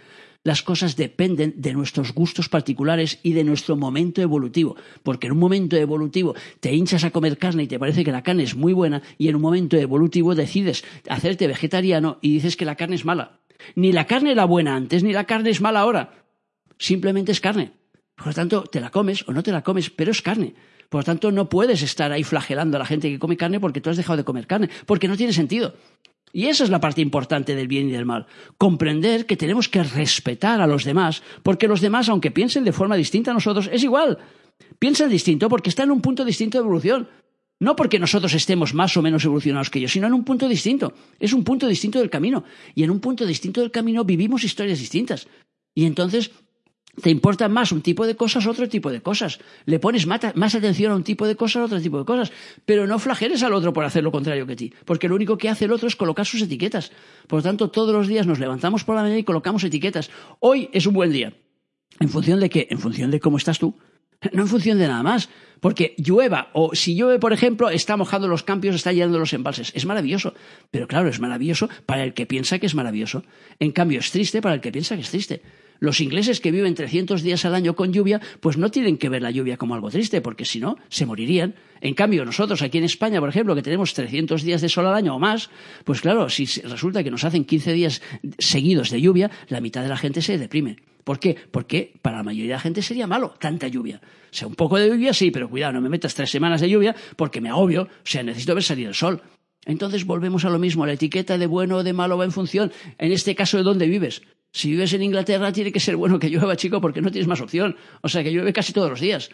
Las 0.43 0.63
cosas 0.63 0.95
dependen 0.95 1.53
de 1.57 1.73
nuestros 1.73 2.11
gustos 2.11 2.49
particulares 2.49 3.19
y 3.21 3.33
de 3.33 3.43
nuestro 3.43 3.75
momento 3.75 4.19
evolutivo. 4.23 4.75
Porque 5.03 5.27
en 5.27 5.33
un 5.33 5.39
momento 5.39 5.77
evolutivo 5.77 6.33
te 6.59 6.73
hinchas 6.73 7.03
a 7.03 7.11
comer 7.11 7.37
carne 7.37 7.63
y 7.63 7.67
te 7.67 7.77
parece 7.77 8.03
que 8.03 8.11
la 8.11 8.23
carne 8.23 8.41
es 8.41 8.55
muy 8.55 8.73
buena 8.73 9.03
y 9.19 9.27
en 9.27 9.35
un 9.35 9.43
momento 9.43 9.77
evolutivo 9.77 10.33
decides 10.33 10.83
hacerte 11.07 11.45
vegetariano 11.45 12.17
y 12.19 12.33
dices 12.33 12.57
que 12.57 12.65
la 12.65 12.77
carne 12.77 12.95
es 12.95 13.05
mala. 13.05 13.41
Ni 13.75 13.91
la 13.91 14.07
carne 14.07 14.31
era 14.31 14.45
buena 14.45 14.75
antes, 14.75 15.03
ni 15.03 15.13
la 15.13 15.25
carne 15.25 15.51
es 15.51 15.61
mala 15.61 15.81
ahora. 15.81 16.25
Simplemente 16.79 17.31
es 17.31 17.39
carne. 17.39 17.79
Por 18.21 18.27
lo 18.27 18.33
tanto, 18.33 18.61
te 18.61 18.79
la 18.79 18.91
comes 18.91 19.27
o 19.27 19.33
no 19.33 19.41
te 19.41 19.51
la 19.51 19.63
comes, 19.63 19.89
pero 19.89 20.11
es 20.11 20.21
carne. 20.21 20.53
Por 20.89 20.99
lo 20.99 21.05
tanto, 21.05 21.31
no 21.31 21.49
puedes 21.49 21.81
estar 21.81 22.11
ahí 22.11 22.23
flagelando 22.23 22.77
a 22.77 22.79
la 22.79 22.85
gente 22.85 23.09
que 23.09 23.17
come 23.17 23.35
carne 23.35 23.59
porque 23.59 23.81
tú 23.81 23.89
has 23.89 23.97
dejado 23.97 24.17
de 24.17 24.23
comer 24.23 24.45
carne, 24.45 24.69
porque 24.85 25.07
no 25.07 25.17
tiene 25.17 25.33
sentido. 25.33 25.73
Y 26.31 26.45
esa 26.45 26.63
es 26.63 26.69
la 26.69 26.79
parte 26.79 27.01
importante 27.01 27.55
del 27.55 27.67
bien 27.67 27.89
y 27.89 27.91
del 27.91 28.05
mal. 28.05 28.27
Comprender 28.59 29.25
que 29.25 29.37
tenemos 29.37 29.69
que 29.69 29.81
respetar 29.81 30.61
a 30.61 30.67
los 30.67 30.83
demás, 30.83 31.23
porque 31.41 31.67
los 31.67 31.81
demás, 31.81 32.09
aunque 32.09 32.29
piensen 32.29 32.63
de 32.63 32.71
forma 32.71 32.95
distinta 32.95 33.31
a 33.31 33.33
nosotros, 33.33 33.67
es 33.73 33.81
igual. 33.81 34.19
Piensan 34.77 35.09
distinto 35.09 35.49
porque 35.49 35.69
están 35.69 35.85
en 35.85 35.93
un 35.93 36.01
punto 36.01 36.23
distinto 36.23 36.59
de 36.59 36.63
evolución. 36.63 37.09
No 37.59 37.75
porque 37.75 37.97
nosotros 37.97 38.35
estemos 38.35 38.75
más 38.75 38.95
o 38.97 39.01
menos 39.01 39.25
evolucionados 39.25 39.71
que 39.71 39.79
ellos, 39.79 39.93
sino 39.93 40.05
en 40.05 40.13
un 40.13 40.23
punto 40.23 40.47
distinto. 40.47 40.93
Es 41.19 41.33
un 41.33 41.43
punto 41.43 41.67
distinto 41.67 41.97
del 41.97 42.11
camino. 42.11 42.43
Y 42.75 42.83
en 42.83 42.91
un 42.91 42.99
punto 42.99 43.25
distinto 43.25 43.61
del 43.61 43.71
camino 43.71 44.05
vivimos 44.05 44.43
historias 44.43 44.77
distintas. 44.77 45.27
Y 45.73 45.85
entonces 45.85 46.31
te 46.99 47.09
importa 47.09 47.47
más 47.47 47.71
un 47.71 47.81
tipo 47.81 48.05
de 48.05 48.15
cosas, 48.15 48.45
otro 48.47 48.67
tipo 48.67 48.91
de 48.91 49.01
cosas. 49.01 49.39
Le 49.65 49.79
pones 49.79 50.05
más 50.07 50.55
atención 50.55 50.91
a 50.91 50.95
un 50.95 51.03
tipo 51.03 51.25
de 51.25 51.35
cosas, 51.35 51.63
otro 51.63 51.81
tipo 51.81 51.99
de 51.99 52.05
cosas. 52.05 52.31
Pero 52.65 52.85
no 52.85 52.99
flageles 52.99 53.43
al 53.43 53.53
otro 53.53 53.71
por 53.71 53.85
hacer 53.85 54.03
lo 54.03 54.11
contrario 54.11 54.45
que 54.45 54.55
ti. 54.55 54.73
Porque 54.85 55.07
lo 55.07 55.15
único 55.15 55.37
que 55.37 55.49
hace 55.49 55.65
el 55.65 55.71
otro 55.71 55.87
es 55.87 55.95
colocar 55.95 56.25
sus 56.25 56.41
etiquetas. 56.41 56.91
Por 57.27 57.39
lo 57.39 57.43
tanto, 57.43 57.69
todos 57.69 57.93
los 57.93 58.07
días 58.07 58.27
nos 58.27 58.39
levantamos 58.39 58.83
por 58.83 58.95
la 58.95 59.03
mañana 59.03 59.19
y 59.19 59.23
colocamos 59.23 59.63
etiquetas. 59.63 60.09
Hoy 60.39 60.69
es 60.73 60.85
un 60.85 60.93
buen 60.93 61.11
día. 61.11 61.33
¿En 61.99 62.09
función 62.09 62.39
de 62.39 62.49
qué? 62.49 62.67
En 62.69 62.79
función 62.79 63.11
de 63.11 63.19
cómo 63.19 63.37
estás 63.37 63.59
tú. 63.59 63.77
No 64.33 64.43
en 64.43 64.47
función 64.47 64.77
de 64.77 64.87
nada 64.87 65.01
más. 65.01 65.29
Porque 65.61 65.95
llueva, 65.97 66.49
o 66.53 66.75
si 66.75 66.95
llueve, 66.95 67.19
por 67.19 67.33
ejemplo, 67.33 67.69
está 67.69 67.97
mojando 67.97 68.27
los 68.27 68.43
campios, 68.43 68.75
está 68.75 68.91
llenando 68.91 69.17
los 69.17 69.33
embalses. 69.33 69.71
Es 69.75 69.85
maravilloso. 69.85 70.33
Pero 70.71 70.87
claro, 70.87 71.07
es 71.09 71.19
maravilloso 71.19 71.69
para 71.85 72.03
el 72.03 72.13
que 72.13 72.25
piensa 72.25 72.59
que 72.59 72.65
es 72.65 72.75
maravilloso. 72.75 73.23
En 73.59 73.71
cambio, 73.71 73.99
es 73.99 74.11
triste 74.11 74.41
para 74.41 74.55
el 74.55 74.61
que 74.61 74.71
piensa 74.71 74.95
que 74.95 75.01
es 75.01 75.09
triste. 75.09 75.41
Los 75.81 75.99
ingleses 75.99 76.41
que 76.41 76.51
viven 76.51 76.75
300 76.75 77.23
días 77.23 77.43
al 77.43 77.55
año 77.55 77.75
con 77.75 77.91
lluvia, 77.91 78.21
pues 78.39 78.55
no 78.55 78.69
tienen 78.69 78.99
que 78.99 79.09
ver 79.09 79.23
la 79.23 79.31
lluvia 79.31 79.57
como 79.57 79.73
algo 79.73 79.89
triste, 79.89 80.21
porque 80.21 80.45
si 80.45 80.59
no, 80.59 80.77
se 80.89 81.07
morirían. 81.07 81.55
En 81.81 81.95
cambio, 81.95 82.23
nosotros 82.23 82.61
aquí 82.61 82.77
en 82.77 82.83
España, 82.83 83.19
por 83.19 83.29
ejemplo, 83.29 83.55
que 83.55 83.63
tenemos 83.63 83.95
300 83.95 84.43
días 84.43 84.61
de 84.61 84.69
sol 84.69 84.85
al 84.85 84.93
año 84.93 85.15
o 85.15 85.19
más, 85.19 85.49
pues 85.83 86.01
claro, 86.01 86.29
si 86.29 86.45
resulta 86.61 87.03
que 87.03 87.09
nos 87.09 87.23
hacen 87.23 87.45
15 87.45 87.73
días 87.73 88.03
seguidos 88.37 88.91
de 88.91 89.01
lluvia, 89.01 89.31
la 89.49 89.59
mitad 89.59 89.81
de 89.81 89.89
la 89.89 89.97
gente 89.97 90.21
se 90.21 90.37
deprime. 90.37 90.77
¿Por 91.03 91.17
qué? 91.17 91.35
Porque 91.49 91.93
para 92.03 92.17
la 92.17 92.23
mayoría 92.23 92.51
de 92.51 92.57
la 92.57 92.59
gente 92.59 92.83
sería 92.83 93.07
malo 93.07 93.33
tanta 93.39 93.67
lluvia. 93.67 93.99
O 94.05 94.33
sea, 94.35 94.47
un 94.47 94.53
poco 94.53 94.77
de 94.77 94.87
lluvia 94.87 95.13
sí, 95.13 95.31
pero 95.31 95.49
cuidado, 95.49 95.73
no 95.73 95.81
me 95.81 95.89
metas 95.89 96.13
tres 96.13 96.29
semanas 96.29 96.61
de 96.61 96.69
lluvia 96.69 96.95
porque 97.15 97.41
me 97.41 97.49
agobio. 97.49 97.81
O 97.81 97.87
sea, 98.03 98.21
necesito 98.21 98.53
ver 98.53 98.63
salir 98.63 98.85
el 98.85 98.93
sol. 98.93 99.19
Entonces 99.65 100.05
volvemos 100.05 100.45
a 100.45 100.51
lo 100.51 100.59
mismo. 100.59 100.85
La 100.85 100.93
etiqueta 100.93 101.39
de 101.39 101.47
bueno 101.47 101.77
o 101.77 101.83
de 101.83 101.93
malo 101.93 102.19
va 102.19 102.25
en 102.25 102.31
función, 102.31 102.71
en 102.99 103.11
este 103.11 103.33
caso, 103.33 103.57
de 103.57 103.63
dónde 103.63 103.87
vives. 103.87 104.21
Si 104.53 104.69
vives 104.69 104.93
en 104.93 105.03
Inglaterra, 105.03 105.51
tiene 105.51 105.71
que 105.71 105.79
ser 105.79 105.95
bueno 105.95 106.19
que 106.19 106.29
llueva, 106.29 106.55
chico, 106.55 106.81
porque 106.81 107.01
no 107.01 107.11
tienes 107.11 107.27
más 107.27 107.41
opción. 107.41 107.75
O 108.01 108.09
sea, 108.09 108.23
que 108.23 108.31
llueve 108.31 108.53
casi 108.53 108.73
todos 108.73 108.89
los 108.89 108.99
días. 108.99 109.29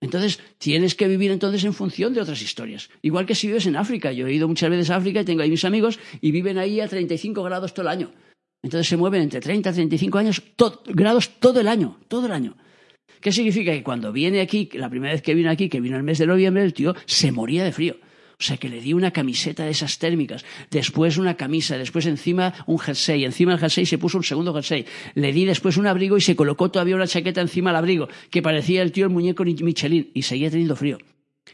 Entonces, 0.00 0.40
tienes 0.58 0.94
que 0.94 1.08
vivir 1.08 1.30
entonces 1.30 1.64
en 1.64 1.74
función 1.74 2.14
de 2.14 2.22
otras 2.22 2.40
historias. 2.40 2.88
Igual 3.02 3.26
que 3.26 3.34
si 3.34 3.48
vives 3.48 3.66
en 3.66 3.76
África. 3.76 4.12
Yo 4.12 4.26
he 4.26 4.32
ido 4.32 4.48
muchas 4.48 4.70
veces 4.70 4.90
a 4.90 4.96
África 4.96 5.20
y 5.20 5.24
tengo 5.24 5.42
ahí 5.42 5.50
mis 5.50 5.64
amigos 5.64 5.98
y 6.20 6.30
viven 6.30 6.56
ahí 6.56 6.80
a 6.80 6.88
35 6.88 7.42
grados 7.42 7.74
todo 7.74 7.82
el 7.82 7.88
año. 7.88 8.10
Entonces 8.62 8.88
se 8.88 8.96
mueven 8.96 9.22
entre 9.22 9.40
30 9.40 9.70
y 9.70 9.72
35 9.72 10.18
años, 10.18 10.42
grados 10.86 11.30
todo 11.38 11.60
el 11.60 11.68
año, 11.68 11.98
todo 12.08 12.26
el 12.26 12.32
año. 12.32 12.56
¿Qué 13.20 13.32
significa? 13.32 13.72
Que 13.72 13.82
cuando 13.82 14.12
viene 14.12 14.40
aquí, 14.40 14.68
la 14.74 14.88
primera 14.88 15.12
vez 15.12 15.22
que 15.22 15.34
vino 15.34 15.50
aquí, 15.50 15.68
que 15.68 15.80
vino 15.80 15.96
el 15.96 16.02
mes 16.02 16.18
de 16.18 16.26
noviembre, 16.26 16.62
el 16.62 16.72
tío 16.72 16.94
se 17.06 17.32
moría 17.32 17.64
de 17.64 17.72
frío. 17.72 17.96
O 18.40 18.42
sea, 18.42 18.56
que 18.56 18.70
le 18.70 18.80
di 18.80 18.94
una 18.94 19.10
camiseta 19.10 19.64
de 19.64 19.70
esas 19.70 19.98
térmicas, 19.98 20.46
después 20.70 21.18
una 21.18 21.36
camisa, 21.36 21.76
después 21.76 22.06
encima 22.06 22.54
un 22.66 22.78
jersey, 22.78 23.26
encima 23.26 23.52
del 23.52 23.60
jersey 23.60 23.84
se 23.84 23.98
puso 23.98 24.16
un 24.16 24.24
segundo 24.24 24.54
jersey, 24.54 24.86
le 25.14 25.30
di 25.32 25.44
después 25.44 25.76
un 25.76 25.86
abrigo 25.86 26.16
y 26.16 26.22
se 26.22 26.34
colocó 26.34 26.70
todavía 26.70 26.96
una 26.96 27.06
chaqueta 27.06 27.42
encima 27.42 27.68
del 27.68 27.76
abrigo, 27.76 28.08
que 28.30 28.40
parecía 28.40 28.80
el 28.80 28.92
tío 28.92 29.04
el 29.04 29.12
muñeco 29.12 29.44
Michelin, 29.44 30.10
y 30.14 30.22
seguía 30.22 30.50
teniendo 30.50 30.74
frío. 30.74 30.96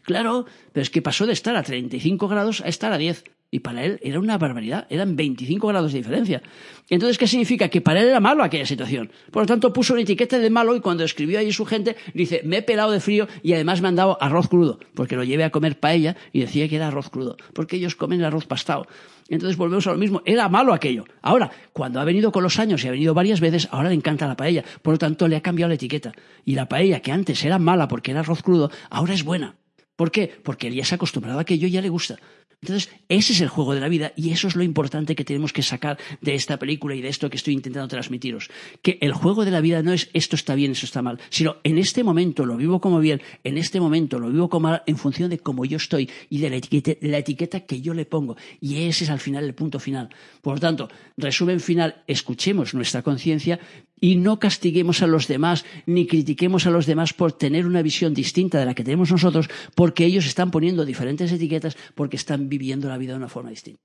Claro, 0.03 0.45
pero 0.71 0.81
es 0.81 0.89
que 0.89 1.01
pasó 1.01 1.25
de 1.25 1.33
estar 1.33 1.57
a 1.57 1.63
35 1.63 2.27
grados 2.29 2.61
a 2.61 2.69
estar 2.69 2.93
a 2.93 2.97
10. 2.97 3.25
Y 3.49 3.59
para 3.59 3.85
él 3.85 3.97
era 4.03 4.19
una 4.19 4.37
barbaridad, 4.37 4.87
eran 4.89 5.15
25 5.15 5.67
grados 5.67 5.93
de 5.93 5.99
diferencia. 5.99 6.41
Entonces, 6.89 7.17
¿qué 7.17 7.27
significa? 7.27 7.69
Que 7.69 7.79
para 7.79 8.01
él 8.01 8.09
era 8.09 8.19
malo 8.19 8.43
aquella 8.43 8.65
situación. 8.65 9.09
Por 9.31 9.43
lo 9.43 9.47
tanto, 9.47 9.71
puso 9.71 9.93
una 9.93 10.01
etiqueta 10.01 10.37
de 10.37 10.49
malo 10.49 10.75
y 10.75 10.81
cuando 10.81 11.05
escribió 11.05 11.39
ahí 11.39 11.53
su 11.53 11.65
gente, 11.65 11.95
dice, 12.13 12.41
me 12.43 12.57
he 12.57 12.61
pelado 12.61 12.91
de 12.91 12.99
frío 12.99 13.27
y 13.43 13.53
además 13.53 13.81
me 13.81 13.87
han 13.87 13.95
dado 13.95 14.21
arroz 14.21 14.49
crudo, 14.49 14.79
porque 14.93 15.15
lo 15.15 15.23
llevé 15.23 15.45
a 15.45 15.49
comer 15.49 15.79
paella 15.79 16.17
y 16.33 16.41
decía 16.41 16.67
que 16.67 16.75
era 16.75 16.87
arroz 16.87 17.09
crudo, 17.09 17.37
porque 17.53 17.77
ellos 17.77 17.95
comen 17.95 18.21
arroz 18.21 18.45
pastado. 18.45 18.85
Entonces 19.29 19.57
volvemos 19.57 19.87
a 19.87 19.91
lo 19.91 19.97
mismo, 19.97 20.21
era 20.25 20.49
malo 20.49 20.73
aquello. 20.73 21.05
Ahora, 21.21 21.49
cuando 21.71 22.01
ha 22.01 22.05
venido 22.05 22.33
con 22.33 22.43
los 22.43 22.59
años 22.59 22.83
y 22.83 22.87
ha 22.87 22.91
venido 22.91 23.13
varias 23.13 23.39
veces, 23.39 23.69
ahora 23.71 23.89
le 23.89 23.95
encanta 23.95 24.27
la 24.27 24.35
paella. 24.35 24.63
Por 24.81 24.93
lo 24.93 24.97
tanto, 24.97 25.27
le 25.27 25.37
ha 25.37 25.41
cambiado 25.41 25.69
la 25.69 25.75
etiqueta. 25.75 26.13
Y 26.43 26.55
la 26.55 26.67
paella, 26.67 27.01
que 27.01 27.11
antes 27.11 27.43
era 27.45 27.59
mala 27.59 27.87
porque 27.87 28.11
era 28.11 28.21
arroz 28.21 28.41
crudo, 28.41 28.71
ahora 28.89 29.13
es 29.13 29.23
buena. 29.23 29.55
¿Por 29.97 30.11
qué? 30.11 30.31
Porque 30.43 30.67
él 30.67 30.75
ya 30.75 30.85
se 30.85 30.95
ha 30.95 30.97
acostumbrado 30.97 31.39
a 31.39 31.43
que 31.43 31.57
yo 31.57 31.67
ya 31.67 31.81
le 31.81 31.89
gusta. 31.89 32.17
Entonces, 32.61 32.89
ese 33.07 33.33
es 33.33 33.41
el 33.41 33.49
juego 33.49 33.75
de 33.75 33.81
la 33.81 33.87
vida 33.87 34.13
y 34.15 34.31
eso 34.31 34.47
es 34.47 34.55
lo 34.55 34.63
importante 34.63 35.15
que 35.15 35.23
tenemos 35.23 35.53
que 35.53 35.61
sacar 35.61 35.99
de 36.21 36.33
esta 36.33 36.57
película 36.57 36.95
y 36.95 37.01
de 37.01 37.09
esto 37.09 37.29
que 37.29 37.37
estoy 37.37 37.53
intentando 37.53 37.87
transmitiros. 37.87 38.49
Que 38.81 38.97
el 39.01 39.13
juego 39.13 39.45
de 39.45 39.51
la 39.51 39.61
vida 39.61 39.83
no 39.83 39.93
es 39.93 40.09
esto 40.13 40.35
está 40.35 40.55
bien, 40.55 40.71
esto 40.71 40.87
está 40.87 41.03
mal, 41.03 41.19
sino 41.29 41.57
en 41.63 41.77
este 41.77 42.03
momento 42.03 42.45
lo 42.45 42.57
vivo 42.57 42.81
como 42.81 42.99
bien, 42.99 43.21
en 43.43 43.59
este 43.59 43.79
momento 43.79 44.17
lo 44.17 44.31
vivo 44.31 44.49
como 44.49 44.69
mal 44.69 44.83
en 44.87 44.97
función 44.97 45.29
de 45.29 45.37
cómo 45.37 45.65
yo 45.65 45.77
estoy 45.77 46.09
y 46.29 46.39
de 46.39 46.49
la 46.49 46.55
etiqueta, 46.55 47.07
la 47.07 47.19
etiqueta 47.19 47.59
que 47.59 47.79
yo 47.79 47.93
le 47.93 48.05
pongo. 48.05 48.37
Y 48.59 48.87
ese 48.87 49.03
es 49.03 49.11
al 49.11 49.19
final 49.19 49.43
el 49.43 49.53
punto 49.53 49.79
final. 49.79 50.09
Por 50.41 50.55
lo 50.55 50.59
tanto, 50.59 50.89
resumen 51.15 51.59
final, 51.59 52.03
escuchemos 52.07 52.73
nuestra 52.73 53.03
conciencia 53.03 53.59
y 53.99 54.15
no 54.15 54.39
castiguemos 54.39 55.01
a 55.01 55.07
los 55.07 55.27
demás 55.27 55.65
ni 55.85 56.07
critiquemos 56.07 56.65
a 56.65 56.71
los 56.71 56.85
demás 56.85 57.13
por 57.13 57.31
tener 57.31 57.65
una 57.65 57.81
visión 57.81 58.13
distinta 58.13 58.59
de 58.59 58.65
la 58.65 58.73
que 58.73 58.83
tenemos 58.83 59.11
nosotros 59.11 59.49
porque 59.75 60.05
ellos 60.05 60.25
están 60.25 60.51
poniendo 60.51 60.85
diferentes 60.85 61.31
etiquetas 61.31 61.77
porque 61.95 62.17
están 62.17 62.49
viviendo 62.49 62.87
la 62.87 62.97
vida 62.97 63.13
de 63.13 63.17
una 63.17 63.29
forma 63.29 63.49
distinta. 63.49 63.81